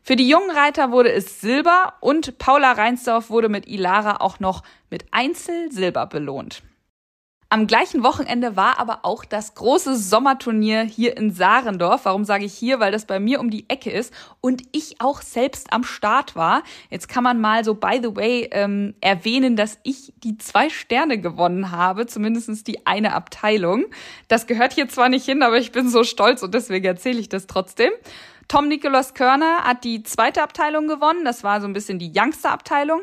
Für 0.03 0.17
die 0.17 0.27
jungen 0.27 0.51
Reiter 0.51 0.91
wurde 0.91 1.13
es 1.13 1.43
Silber 1.43 1.93
und 2.01 2.39
Paula 2.39 2.73
Reinsdorf 2.73 3.29
wurde 3.29 3.51
mit 3.51 3.69
Ilara 3.69 4.23
auch 4.23 4.41
noch 4.41 4.63
mit 4.89 5.05
Einzel 5.11 5.71
Silber 5.71 6.07
belohnt. 6.07 6.63
Am 7.53 7.67
gleichen 7.67 8.05
Wochenende 8.05 8.55
war 8.55 8.79
aber 8.79 9.01
auch 9.03 9.25
das 9.25 9.57
große 9.57 9.97
Sommerturnier 9.97 10.83
hier 10.83 11.17
in 11.17 11.33
Saarendorf. 11.33 12.05
Warum 12.05 12.25
sage 12.25 12.45
ich 12.45 12.55
hier? 12.55 12.79
Weil 12.79 12.93
das 12.93 13.07
bei 13.07 13.19
mir 13.19 13.41
um 13.41 13.51
die 13.51 13.69
Ecke 13.69 13.91
ist 13.91 14.15
und 14.41 14.63
ich 14.71 15.01
auch 15.01 15.21
selbst 15.21 15.73
am 15.73 15.83
Start 15.83 16.37
war. 16.37 16.63
Jetzt 16.91 17.09
kann 17.09 17.25
man 17.25 17.41
mal 17.41 17.65
so 17.65 17.75
by 17.75 17.99
the 18.01 18.15
way 18.15 18.49
ähm, 18.53 18.95
erwähnen, 19.01 19.57
dass 19.57 19.81
ich 19.83 20.13
die 20.23 20.39
zwei 20.39 20.71
Sterne 20.71 21.19
gewonnen 21.19 21.73
habe, 21.73 22.07
zumindestens 22.07 22.63
die 22.63 22.87
eine 22.87 23.15
Abteilung. 23.15 23.87
Das 24.29 24.47
gehört 24.47 24.73
hier 24.75 24.89
zwar 24.89 25.09
nicht 25.09 25.25
hin, 25.25 25.43
aber 25.43 25.59
ich 25.59 25.73
bin 25.73 25.89
so 25.89 26.05
stolz 26.05 26.45
und 26.45 26.55
deswegen 26.55 26.87
erzähle 26.87 27.19
ich 27.19 27.29
das 27.29 27.49
trotzdem. 27.49 27.91
Tom 28.47 28.69
Nikolaus 28.69 29.15
Körner 29.15 29.65
hat 29.65 29.83
die 29.83 30.05
zweite 30.05 30.45
Abteilung 30.45 30.87
gewonnen. 30.87 31.25
Das 31.25 31.43
war 31.43 31.61
so 31.61 31.67
ein 31.67 31.73
bisschen 31.73 31.99
die 31.99 32.13
Youngster-Abteilung. 32.15 33.01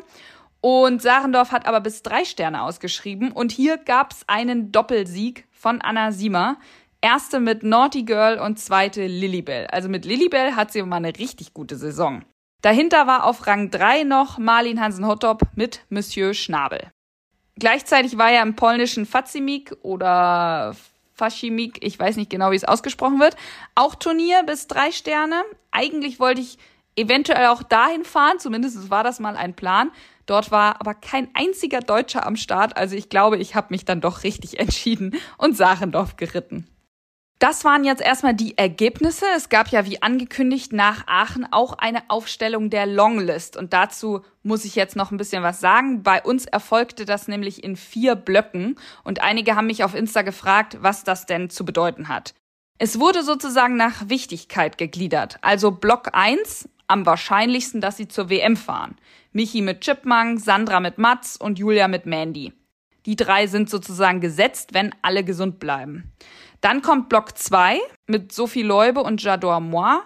Und 0.60 1.02
Sarendorf 1.02 1.52
hat 1.52 1.66
aber 1.66 1.80
bis 1.80 2.02
drei 2.02 2.24
Sterne 2.24 2.62
ausgeschrieben. 2.62 3.32
Und 3.32 3.52
hier 3.52 3.78
gab 3.78 4.12
es 4.12 4.28
einen 4.28 4.72
Doppelsieg 4.72 5.46
von 5.50 5.80
Anna 5.80 6.10
Siemer. 6.12 6.56
Erste 7.00 7.38
mit 7.38 7.62
Naughty 7.62 8.02
Girl 8.02 8.38
und 8.38 8.58
zweite 8.58 9.06
Lilibell. 9.06 9.68
Also 9.68 9.88
mit 9.88 10.04
Lilibell 10.04 10.56
hat 10.56 10.72
sie 10.72 10.82
mal 10.82 10.96
eine 10.96 11.16
richtig 11.16 11.54
gute 11.54 11.76
Saison. 11.76 12.24
Dahinter 12.60 13.06
war 13.06 13.24
auf 13.24 13.46
Rang 13.46 13.70
3 13.70 14.02
noch 14.02 14.38
Marlin 14.38 14.80
Hansen-Hottop 14.80 15.42
mit 15.54 15.84
Monsieur 15.90 16.34
Schnabel. 16.34 16.90
Gleichzeitig 17.56 18.18
war 18.18 18.32
ja 18.32 18.42
im 18.42 18.56
polnischen 18.56 19.06
Fazimik 19.06 19.76
oder 19.82 20.74
Faschimik, 21.14 21.84
ich 21.84 21.98
weiß 21.98 22.16
nicht 22.16 22.30
genau, 22.30 22.50
wie 22.50 22.56
es 22.56 22.64
ausgesprochen 22.64 23.20
wird, 23.20 23.36
auch 23.74 23.94
Turnier 23.94 24.42
bis 24.44 24.66
drei 24.66 24.90
Sterne. 24.90 25.42
Eigentlich 25.70 26.18
wollte 26.18 26.40
ich 26.40 26.58
eventuell 26.96 27.46
auch 27.46 27.62
dahin 27.62 28.04
fahren, 28.04 28.38
zumindest 28.38 28.90
war 28.90 29.04
das 29.04 29.20
mal 29.20 29.36
ein 29.36 29.54
Plan. 29.54 29.90
Dort 30.28 30.50
war 30.50 30.78
aber 30.80 30.94
kein 30.94 31.28
einziger 31.34 31.80
Deutscher 31.80 32.26
am 32.26 32.36
Start, 32.36 32.76
also 32.76 32.94
ich 32.94 33.08
glaube, 33.08 33.38
ich 33.38 33.54
habe 33.54 33.68
mich 33.70 33.86
dann 33.86 34.02
doch 34.02 34.24
richtig 34.24 34.60
entschieden 34.60 35.16
und 35.38 35.56
Sachendorf 35.56 36.16
geritten. 36.16 36.68
Das 37.38 37.64
waren 37.64 37.84
jetzt 37.84 38.02
erstmal 38.02 38.34
die 38.34 38.58
Ergebnisse. 38.58 39.24
Es 39.36 39.48
gab 39.48 39.68
ja 39.68 39.86
wie 39.86 40.02
angekündigt 40.02 40.72
nach 40.72 41.06
Aachen 41.06 41.46
auch 41.52 41.74
eine 41.74 42.02
Aufstellung 42.10 42.68
der 42.68 42.84
Longlist. 42.84 43.56
Und 43.56 43.72
dazu 43.72 44.22
muss 44.42 44.64
ich 44.64 44.74
jetzt 44.74 44.96
noch 44.96 45.12
ein 45.12 45.18
bisschen 45.18 45.44
was 45.44 45.60
sagen. 45.60 46.02
Bei 46.02 46.20
uns 46.20 46.46
erfolgte 46.46 47.04
das 47.04 47.28
nämlich 47.28 47.62
in 47.62 47.76
vier 47.76 48.16
Blöcken. 48.16 48.74
Und 49.04 49.22
einige 49.22 49.54
haben 49.54 49.68
mich 49.68 49.84
auf 49.84 49.94
Insta 49.94 50.22
gefragt, 50.22 50.78
was 50.80 51.04
das 51.04 51.26
denn 51.26 51.48
zu 51.48 51.64
bedeuten 51.64 52.08
hat. 52.08 52.34
Es 52.78 52.98
wurde 52.98 53.22
sozusagen 53.22 53.76
nach 53.76 54.08
Wichtigkeit 54.08 54.76
gegliedert. 54.76 55.38
Also 55.40 55.70
Block 55.70 56.08
1 56.14 56.68
am 56.88 57.06
wahrscheinlichsten, 57.06 57.80
dass 57.80 57.96
sie 57.96 58.08
zur 58.08 58.30
WM 58.30 58.56
fahren. 58.56 58.96
Michi 59.32 59.62
mit 59.62 59.82
Chipmunk, 59.82 60.40
Sandra 60.40 60.80
mit 60.80 60.98
Mats 60.98 61.36
und 61.36 61.58
Julia 61.58 61.86
mit 61.86 62.06
Mandy. 62.06 62.52
Die 63.06 63.16
drei 63.16 63.46
sind 63.46 63.70
sozusagen 63.70 64.20
gesetzt, 64.20 64.74
wenn 64.74 64.94
alle 65.02 65.24
gesund 65.24 65.60
bleiben. 65.60 66.12
Dann 66.60 66.82
kommt 66.82 67.08
Block 67.08 67.38
2 67.38 67.78
mit 68.06 68.32
Sophie 68.32 68.62
Leube 68.62 69.00
und 69.00 69.22
Jador 69.22 69.60
Moi, 69.60 69.98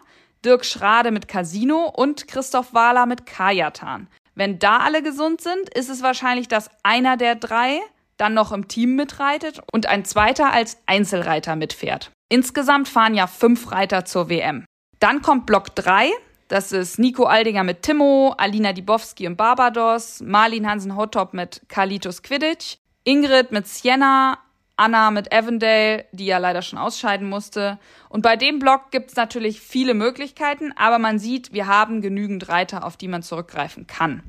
Dirk 0.45 0.64
Schrade 0.64 1.11
mit 1.11 1.29
Casino 1.29 1.87
und 1.87 2.29
Christoph 2.29 2.75
Wahler 2.75 3.07
mit 3.07 3.27
Kajatan. 3.27 4.09
Wenn 4.35 4.59
da 4.59 4.79
alle 4.79 5.03
gesund 5.03 5.40
sind, 5.40 5.68
ist 5.75 5.88
es 5.88 6.03
wahrscheinlich, 6.03 6.49
dass 6.49 6.71
einer 6.83 7.16
der 7.16 7.37
drei 7.37 7.81
dann 8.16 8.35
noch 8.35 8.53
im 8.53 8.68
Team 8.68 8.95
mitreitet 8.95 9.61
und 9.73 9.87
ein 9.87 10.05
zweiter 10.05 10.53
als 10.53 10.79
Einzelreiter 10.87 11.57
mitfährt. 11.57 12.11
Insgesamt 12.29 12.88
fahren 12.88 13.14
ja 13.14 13.27
fünf 13.27 13.73
Reiter 13.73 14.05
zur 14.05 14.29
WM. 14.29 14.64
Dann 15.01 15.23
kommt 15.23 15.47
Block 15.47 15.75
3, 15.75 16.11
das 16.53 16.71
ist 16.71 16.99
Nico 16.99 17.25
Aldinger 17.25 17.65
mit 17.65 17.81
Timo, 17.81 18.35
Alina 18.37 18.75
Dibowski 18.75 19.27
und 19.27 19.37
Barbados, 19.37 20.21
Marlin 20.21 20.69
Hansen-Hottop 20.69 21.33
mit 21.33 21.62
Carlitos 21.69 22.23
Quidditch, 22.23 22.77
Ingrid 23.05 23.53
mit 23.53 23.67
Sienna, 23.67 24.37
Anna 24.77 25.11
mit 25.11 25.33
Avondale, 25.33 26.05
die 26.12 26.27
ja 26.27 26.37
leider 26.37 26.61
schon 26.61 26.79
ausscheiden 26.79 27.27
musste. 27.27 27.79
Und 28.11 28.21
bei 28.21 28.37
dem 28.37 28.59
Block 28.59 28.91
gibt 28.91 29.09
es 29.09 29.17
natürlich 29.17 29.62
viele 29.62 29.95
Möglichkeiten, 29.95 30.75
aber 30.77 30.99
man 30.99 31.19
sieht, 31.19 31.55
wir 31.55 31.69
haben 31.69 32.03
genügend 32.03 32.51
Reiter, 32.51 32.85
auf 32.85 32.99
die 32.99 33.09
man 33.09 33.23
zurückgreifen 33.23 33.87
kann. 33.87 34.23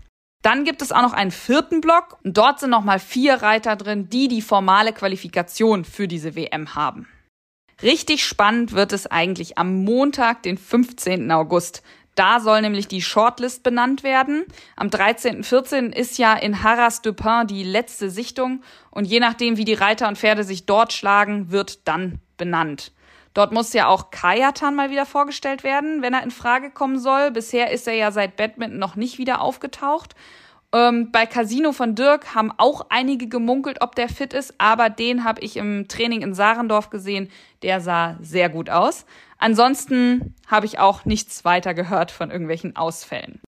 Dann 0.43 0.63
gibt 0.63 0.81
es 0.81 0.93
auch 0.93 1.01
noch 1.01 1.13
einen 1.13 1.31
vierten 1.31 1.81
Block 1.81 2.19
und 2.23 2.37
dort 2.37 2.61
sind 2.61 2.69
nochmal 2.69 2.99
vier 2.99 3.41
Reiter 3.41 3.75
drin, 3.75 4.07
die 4.09 4.29
die 4.29 4.41
formale 4.41 4.93
Qualifikation 4.93 5.83
für 5.83 6.07
diese 6.07 6.37
WM 6.37 6.73
haben. 6.73 7.05
Richtig 7.81 8.23
spannend 8.23 8.71
wird 8.71 8.93
es 8.93 9.07
eigentlich 9.07 9.57
am 9.57 9.83
Montag, 9.83 10.43
den 10.43 10.57
15. 10.57 11.29
August. 11.31 11.83
Da 12.15 12.39
soll 12.39 12.61
nämlich 12.61 12.87
die 12.87 13.01
Shortlist 13.01 13.63
benannt 13.63 14.03
werden. 14.03 14.45
Am 14.75 14.89
13. 14.89 15.43
14. 15.43 15.91
ist 15.91 16.17
ja 16.17 16.33
in 16.33 16.63
Harras 16.63 17.01
de 17.01 17.11
Pin 17.11 17.47
die 17.47 17.63
letzte 17.63 18.09
Sichtung 18.09 18.63
und 18.91 19.05
je 19.05 19.19
nachdem, 19.19 19.57
wie 19.57 19.65
die 19.65 19.73
Reiter 19.73 20.07
und 20.07 20.17
Pferde 20.17 20.43
sich 20.43 20.65
dort 20.65 20.93
schlagen, 20.93 21.51
wird 21.51 21.87
dann 21.87 22.19
benannt. 22.37 22.91
Dort 23.33 23.51
muss 23.51 23.73
ja 23.73 23.87
auch 23.87 24.11
Kajatan 24.11 24.75
mal 24.75 24.91
wieder 24.91 25.07
vorgestellt 25.07 25.63
werden, 25.63 26.03
wenn 26.03 26.13
er 26.13 26.21
in 26.21 26.29
Frage 26.29 26.69
kommen 26.69 26.99
soll. 26.99 27.31
Bisher 27.31 27.71
ist 27.71 27.87
er 27.87 27.95
ja 27.95 28.11
seit 28.11 28.35
Badminton 28.35 28.77
noch 28.77 28.95
nicht 28.95 29.17
wieder 29.17 29.41
aufgetaucht. 29.41 30.13
Ähm, 30.73 31.11
bei 31.11 31.27
Casino 31.27 31.71
von 31.71 31.93
Dirk 31.93 32.33
haben 32.33 32.51
auch 32.57 32.87
einige 32.89 33.27
gemunkelt, 33.27 33.81
ob 33.81 33.93
der 33.95 34.09
fit 34.09 34.33
ist, 34.33 34.55
aber 34.57 34.89
den 34.89 35.23
habe 35.23 35.41
ich 35.41 35.55
im 35.55 35.87
Training 35.87 36.21
in 36.23 36.33
Sarendorf 36.33 36.89
gesehen. 36.89 37.29
Der 37.61 37.79
sah 37.79 38.17
sehr 38.21 38.49
gut 38.49 38.69
aus. 38.69 39.05
Ansonsten 39.37 40.33
habe 40.47 40.65
ich 40.65 40.79
auch 40.79 41.05
nichts 41.05 41.45
weiter 41.45 41.73
gehört 41.73 42.11
von 42.11 42.31
irgendwelchen 42.31 42.75
Ausfällen. 42.75 43.39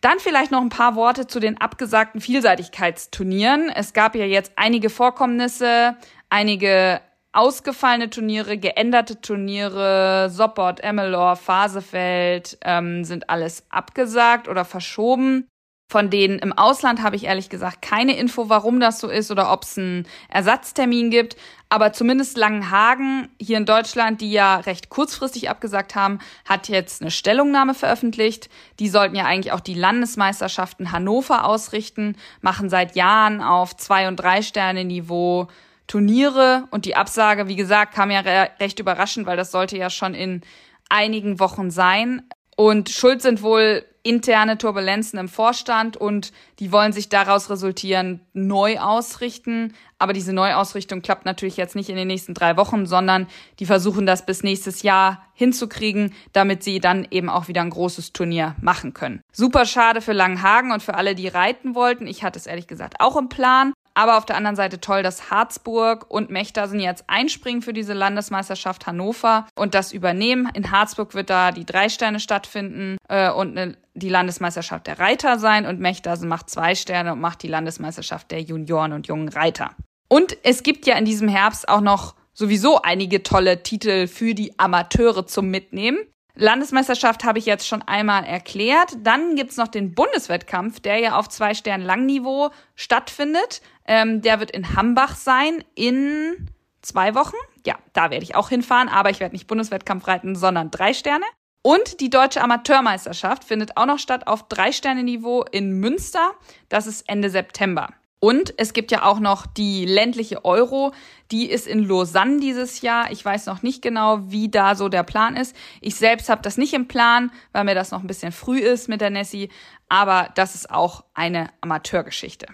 Dann 0.00 0.20
vielleicht 0.20 0.52
noch 0.52 0.60
ein 0.60 0.68
paar 0.68 0.94
Worte 0.94 1.26
zu 1.26 1.40
den 1.40 1.60
abgesagten 1.60 2.20
Vielseitigkeitsturnieren. 2.20 3.68
Es 3.74 3.92
gab 3.92 4.14
ja 4.14 4.24
jetzt 4.24 4.52
einige 4.54 4.90
Vorkommnisse, 4.90 5.96
einige 6.30 7.00
ausgefallene 7.32 8.08
Turniere, 8.08 8.58
geänderte 8.58 9.20
Turniere, 9.20 10.30
Sopport, 10.30 10.80
Emmelor, 10.80 11.34
Phasefeld 11.34 12.58
ähm, 12.62 13.04
sind 13.04 13.28
alles 13.28 13.66
abgesagt 13.70 14.46
oder 14.46 14.64
verschoben. 14.64 15.48
Von 15.90 16.10
denen 16.10 16.38
im 16.38 16.52
Ausland 16.52 17.02
habe 17.02 17.16
ich 17.16 17.24
ehrlich 17.24 17.48
gesagt 17.48 17.80
keine 17.80 18.14
Info, 18.14 18.50
warum 18.50 18.78
das 18.78 19.00
so 19.00 19.08
ist 19.08 19.30
oder 19.30 19.50
ob 19.50 19.62
es 19.62 19.78
einen 19.78 20.06
Ersatztermin 20.28 21.10
gibt. 21.10 21.36
Aber 21.70 21.94
zumindest 21.94 22.36
Langenhagen 22.36 23.30
hier 23.40 23.56
in 23.56 23.64
Deutschland, 23.64 24.20
die 24.20 24.30
ja 24.30 24.56
recht 24.56 24.90
kurzfristig 24.90 25.48
abgesagt 25.48 25.94
haben, 25.94 26.18
hat 26.46 26.68
jetzt 26.68 27.00
eine 27.00 27.10
Stellungnahme 27.10 27.72
veröffentlicht. 27.72 28.50
Die 28.80 28.90
sollten 28.90 29.16
ja 29.16 29.24
eigentlich 29.24 29.52
auch 29.52 29.60
die 29.60 29.72
Landesmeisterschaften 29.72 30.92
Hannover 30.92 31.46
ausrichten, 31.46 32.16
machen 32.42 32.68
seit 32.68 32.94
Jahren 32.94 33.40
auf 33.40 33.74
zwei 33.74 34.08
und 34.08 34.16
drei 34.16 34.42
Sterne 34.42 34.84
Niveau 34.84 35.48
Turniere 35.86 36.64
und 36.70 36.84
die 36.84 36.96
Absage, 36.96 37.48
wie 37.48 37.56
gesagt, 37.56 37.94
kam 37.94 38.10
ja 38.10 38.20
re 38.20 38.50
recht 38.60 38.78
überraschend, 38.78 39.26
weil 39.26 39.38
das 39.38 39.50
sollte 39.50 39.78
ja 39.78 39.88
schon 39.88 40.12
in 40.12 40.42
einigen 40.90 41.40
Wochen 41.40 41.70
sein. 41.70 42.28
Und 42.60 42.88
schuld 42.88 43.22
sind 43.22 43.42
wohl 43.42 43.84
interne 44.02 44.58
Turbulenzen 44.58 45.16
im 45.16 45.28
Vorstand 45.28 45.96
und 45.96 46.32
die 46.58 46.72
wollen 46.72 46.92
sich 46.92 47.08
daraus 47.08 47.50
resultieren 47.50 48.20
neu 48.32 48.80
ausrichten. 48.80 49.74
Aber 49.98 50.12
diese 50.12 50.32
Neuausrichtung 50.32 51.00
klappt 51.00 51.24
natürlich 51.24 51.56
jetzt 51.56 51.76
nicht 51.76 51.88
in 51.88 51.94
den 51.94 52.08
nächsten 52.08 52.34
drei 52.34 52.56
Wochen, 52.56 52.84
sondern 52.84 53.28
die 53.60 53.66
versuchen 53.66 54.06
das 54.06 54.26
bis 54.26 54.42
nächstes 54.42 54.82
Jahr 54.82 55.22
hinzukriegen, 55.34 56.14
damit 56.32 56.64
sie 56.64 56.80
dann 56.80 57.06
eben 57.12 57.28
auch 57.28 57.46
wieder 57.46 57.60
ein 57.60 57.70
großes 57.70 58.12
Turnier 58.12 58.56
machen 58.60 58.92
können. 58.92 59.20
Super 59.32 59.64
schade 59.64 60.00
für 60.00 60.12
Langenhagen 60.12 60.72
und 60.72 60.82
für 60.82 60.94
alle, 60.94 61.14
die 61.14 61.28
reiten 61.28 61.76
wollten. 61.76 62.08
Ich 62.08 62.24
hatte 62.24 62.40
es 62.40 62.48
ehrlich 62.48 62.66
gesagt 62.66 62.94
auch 62.98 63.16
im 63.16 63.28
Plan. 63.28 63.72
Aber 63.98 64.16
auf 64.16 64.24
der 64.24 64.36
anderen 64.36 64.54
Seite 64.54 64.80
toll, 64.80 65.02
dass 65.02 65.28
Harzburg 65.32 66.06
und 66.08 66.30
Mechtersen 66.30 66.78
jetzt 66.78 67.02
einspringen 67.08 67.62
für 67.62 67.72
diese 67.72 67.94
Landesmeisterschaft 67.94 68.86
Hannover 68.86 69.48
und 69.56 69.74
das 69.74 69.90
übernehmen. 69.90 70.48
In 70.54 70.70
Harzburg 70.70 71.14
wird 71.14 71.30
da 71.30 71.50
die 71.50 71.66
drei 71.66 71.88
Sterne 71.88 72.20
stattfinden 72.20 72.98
äh, 73.08 73.28
und 73.28 73.58
eine, 73.58 73.76
die 73.94 74.08
Landesmeisterschaft 74.08 74.86
der 74.86 75.00
Reiter 75.00 75.40
sein 75.40 75.66
und 75.66 75.80
Mechtersen 75.80 76.28
macht 76.28 76.48
zwei 76.48 76.76
Sterne 76.76 77.14
und 77.14 77.20
macht 77.20 77.42
die 77.42 77.48
Landesmeisterschaft 77.48 78.30
der 78.30 78.40
Junioren 78.40 78.92
und 78.92 79.08
jungen 79.08 79.30
Reiter. 79.30 79.72
Und 80.08 80.36
es 80.44 80.62
gibt 80.62 80.86
ja 80.86 80.96
in 80.96 81.04
diesem 81.04 81.26
Herbst 81.26 81.68
auch 81.68 81.80
noch 81.80 82.14
sowieso 82.32 82.80
einige 82.80 83.24
tolle 83.24 83.64
Titel 83.64 84.06
für 84.06 84.32
die 84.32 84.56
Amateure 84.60 85.26
zum 85.26 85.48
Mitnehmen. 85.48 85.98
Landesmeisterschaft 86.40 87.24
habe 87.24 87.40
ich 87.40 87.46
jetzt 87.46 87.66
schon 87.66 87.82
einmal 87.82 88.24
erklärt. 88.24 88.96
Dann 89.02 89.34
gibt's 89.34 89.56
noch 89.56 89.66
den 89.66 89.94
Bundeswettkampf, 89.94 90.78
der 90.78 90.98
ja 90.98 91.18
auf 91.18 91.28
zwei 91.28 91.52
Sternen 91.52 91.84
Langniveau 91.84 92.50
stattfindet. 92.76 93.60
Ähm, 93.88 94.20
der 94.20 94.38
wird 94.38 94.50
in 94.50 94.76
Hambach 94.76 95.16
sein 95.16 95.64
in 95.74 96.46
zwei 96.82 97.14
Wochen. 97.14 97.36
Ja, 97.66 97.76
da 97.94 98.10
werde 98.10 98.22
ich 98.22 98.36
auch 98.36 98.50
hinfahren, 98.50 98.88
aber 98.88 99.10
ich 99.10 99.18
werde 99.18 99.34
nicht 99.34 99.46
Bundeswettkampf 99.46 100.06
reiten, 100.06 100.36
sondern 100.36 100.70
drei 100.70 100.92
Sterne. 100.92 101.24
Und 101.62 102.00
die 102.00 102.10
deutsche 102.10 102.42
Amateurmeisterschaft 102.42 103.44
findet 103.44 103.76
auch 103.76 103.86
noch 103.86 103.98
statt 103.98 104.26
auf 104.26 104.46
drei 104.48 104.72
Sterne 104.72 105.02
Niveau 105.02 105.42
in 105.42 105.72
Münster. 105.80 106.32
Das 106.68 106.86
ist 106.86 107.08
Ende 107.08 107.30
September. 107.30 107.88
Und 108.20 108.52
es 108.58 108.72
gibt 108.72 108.90
ja 108.90 109.04
auch 109.04 109.20
noch 109.20 109.46
die 109.46 109.86
ländliche 109.86 110.44
Euro, 110.44 110.92
die 111.30 111.48
ist 111.48 111.66
in 111.66 111.86
Lausanne 111.86 112.40
dieses 112.40 112.80
Jahr. 112.80 113.12
Ich 113.12 113.24
weiß 113.24 113.46
noch 113.46 113.62
nicht 113.62 113.80
genau, 113.80 114.30
wie 114.30 114.50
da 114.50 114.74
so 114.74 114.88
der 114.88 115.04
Plan 115.04 115.36
ist. 115.36 115.54
Ich 115.80 115.94
selbst 115.94 116.28
habe 116.28 116.42
das 116.42 116.58
nicht 116.58 116.74
im 116.74 116.88
Plan, 116.88 117.30
weil 117.52 117.64
mir 117.64 117.76
das 117.76 117.90
noch 117.90 118.00
ein 118.00 118.08
bisschen 118.08 118.32
früh 118.32 118.58
ist 118.58 118.88
mit 118.88 119.00
der 119.00 119.10
Nessie, 119.10 119.50
aber 119.88 120.30
das 120.34 120.56
ist 120.56 120.70
auch 120.70 121.04
eine 121.14 121.50
Amateurgeschichte. 121.60 122.48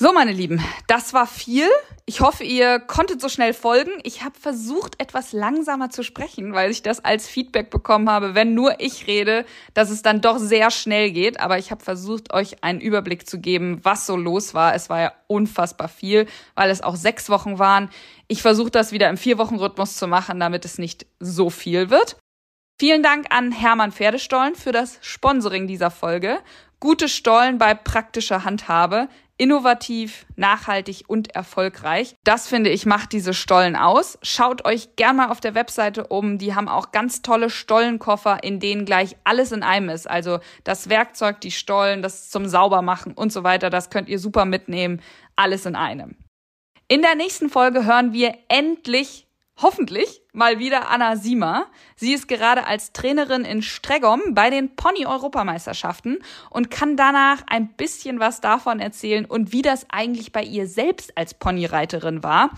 So, 0.00 0.12
meine 0.12 0.30
Lieben, 0.30 0.62
das 0.86 1.12
war 1.12 1.26
viel. 1.26 1.66
Ich 2.06 2.20
hoffe, 2.20 2.44
ihr 2.44 2.78
konntet 2.78 3.20
so 3.20 3.28
schnell 3.28 3.52
folgen. 3.52 3.90
Ich 4.04 4.22
habe 4.22 4.38
versucht, 4.38 4.94
etwas 5.02 5.32
langsamer 5.32 5.90
zu 5.90 6.04
sprechen, 6.04 6.52
weil 6.52 6.70
ich 6.70 6.82
das 6.82 7.04
als 7.04 7.26
Feedback 7.26 7.68
bekommen 7.68 8.08
habe, 8.08 8.36
wenn 8.36 8.54
nur 8.54 8.78
ich 8.78 9.08
rede, 9.08 9.44
dass 9.74 9.90
es 9.90 10.02
dann 10.02 10.20
doch 10.20 10.38
sehr 10.38 10.70
schnell 10.70 11.10
geht. 11.10 11.40
Aber 11.40 11.58
ich 11.58 11.72
habe 11.72 11.82
versucht, 11.82 12.32
euch 12.32 12.62
einen 12.62 12.80
Überblick 12.80 13.28
zu 13.28 13.40
geben, 13.40 13.80
was 13.82 14.06
so 14.06 14.14
los 14.14 14.54
war. 14.54 14.72
Es 14.72 14.88
war 14.88 15.00
ja 15.00 15.12
unfassbar 15.26 15.88
viel, 15.88 16.26
weil 16.54 16.70
es 16.70 16.80
auch 16.80 16.94
sechs 16.94 17.28
Wochen 17.28 17.58
waren. 17.58 17.90
Ich 18.28 18.40
versuche 18.40 18.70
das 18.70 18.92
wieder 18.92 19.08
im 19.08 19.16
Vier-Wochen-Rhythmus 19.16 19.96
zu 19.96 20.06
machen, 20.06 20.38
damit 20.38 20.64
es 20.64 20.78
nicht 20.78 21.06
so 21.18 21.50
viel 21.50 21.90
wird. 21.90 22.16
Vielen 22.78 23.02
Dank 23.02 23.26
an 23.30 23.50
Hermann 23.50 23.90
Pferdestollen 23.90 24.54
für 24.54 24.70
das 24.70 25.00
Sponsoring 25.00 25.66
dieser 25.66 25.90
Folge. 25.90 26.38
Gute 26.78 27.08
Stollen 27.08 27.58
bei 27.58 27.74
praktischer 27.74 28.44
Handhabe 28.44 29.08
innovativ, 29.38 30.26
nachhaltig 30.36 31.04
und 31.06 31.34
erfolgreich. 31.34 32.14
Das 32.24 32.48
finde 32.48 32.70
ich 32.70 32.84
macht 32.84 33.12
diese 33.12 33.32
Stollen 33.32 33.76
aus. 33.76 34.18
Schaut 34.22 34.64
euch 34.66 34.96
gern 34.96 35.16
mal 35.16 35.30
auf 35.30 35.40
der 35.40 35.54
Webseite 35.54 36.08
um. 36.08 36.38
Die 36.38 36.54
haben 36.54 36.68
auch 36.68 36.90
ganz 36.90 37.22
tolle 37.22 37.48
Stollenkoffer, 37.48 38.42
in 38.42 38.60
denen 38.60 38.84
gleich 38.84 39.16
alles 39.24 39.52
in 39.52 39.62
einem 39.62 39.88
ist. 39.88 40.10
Also 40.10 40.40
das 40.64 40.88
Werkzeug, 40.88 41.40
die 41.40 41.52
Stollen, 41.52 42.02
das 42.02 42.28
zum 42.28 42.46
Saubermachen 42.46 43.14
und 43.14 43.32
so 43.32 43.44
weiter. 43.44 43.70
Das 43.70 43.90
könnt 43.90 44.08
ihr 44.08 44.18
super 44.18 44.44
mitnehmen. 44.44 45.00
Alles 45.36 45.64
in 45.66 45.76
einem. 45.76 46.16
In 46.88 47.02
der 47.02 47.14
nächsten 47.14 47.48
Folge 47.48 47.86
hören 47.86 48.12
wir 48.12 48.34
endlich 48.48 49.27
hoffentlich 49.60 50.22
mal 50.32 50.58
wieder 50.58 50.88
Anna 50.90 51.16
Siemer. 51.16 51.66
Sie 51.96 52.12
ist 52.12 52.28
gerade 52.28 52.66
als 52.66 52.92
Trainerin 52.92 53.44
in 53.44 53.62
Stregom 53.62 54.20
bei 54.30 54.50
den 54.50 54.76
Pony-Europameisterschaften 54.76 56.18
und 56.50 56.70
kann 56.70 56.96
danach 56.96 57.42
ein 57.48 57.68
bisschen 57.74 58.20
was 58.20 58.40
davon 58.40 58.80
erzählen 58.80 59.24
und 59.24 59.52
wie 59.52 59.62
das 59.62 59.86
eigentlich 59.90 60.32
bei 60.32 60.42
ihr 60.42 60.66
selbst 60.66 61.16
als 61.16 61.34
Ponyreiterin 61.34 62.22
war. 62.22 62.50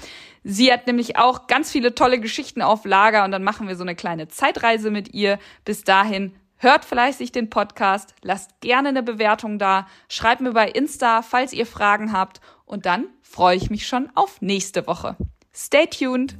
Sie 0.45 0.73
hat 0.73 0.87
nämlich 0.87 1.17
auch 1.17 1.47
ganz 1.47 1.71
viele 1.71 1.95
tolle 1.95 2.21
Geschichten 2.21 2.63
auf 2.63 2.85
Lager 2.85 3.25
und 3.25 3.31
dann 3.31 3.45
machen 3.45 3.69
wir 3.69 3.77
so 3.77 3.83
eine 3.83 3.97
kleine 3.97 4.29
Zeitreise 4.29 4.91
mit 4.91 5.15
ihr. 5.15 5.39
Bis 5.65 5.85
dahin 5.85 6.35
Hört 6.63 6.85
fleißig 6.85 7.33
den 7.33 7.49
Podcast, 7.49 8.15
lasst 8.21 8.61
gerne 8.61 8.91
eine 8.91 9.03
Bewertung 9.03 9.59
da, 9.59 9.87
schreibt 10.11 10.43
mir 10.43 10.53
bei 10.53 10.69
Insta, 10.69 11.23
falls 11.23 11.55
ihr 11.55 11.65
Fragen 11.65 12.13
habt 12.13 12.43
und 12.67 12.85
dann 12.85 13.07
freue 13.23 13.57
ich 13.57 13.71
mich 13.71 13.87
schon 13.87 14.11
auf 14.15 14.43
nächste 14.43 14.87
Woche. 14.87 15.17
Stay 15.55 15.87
tuned! 15.87 16.37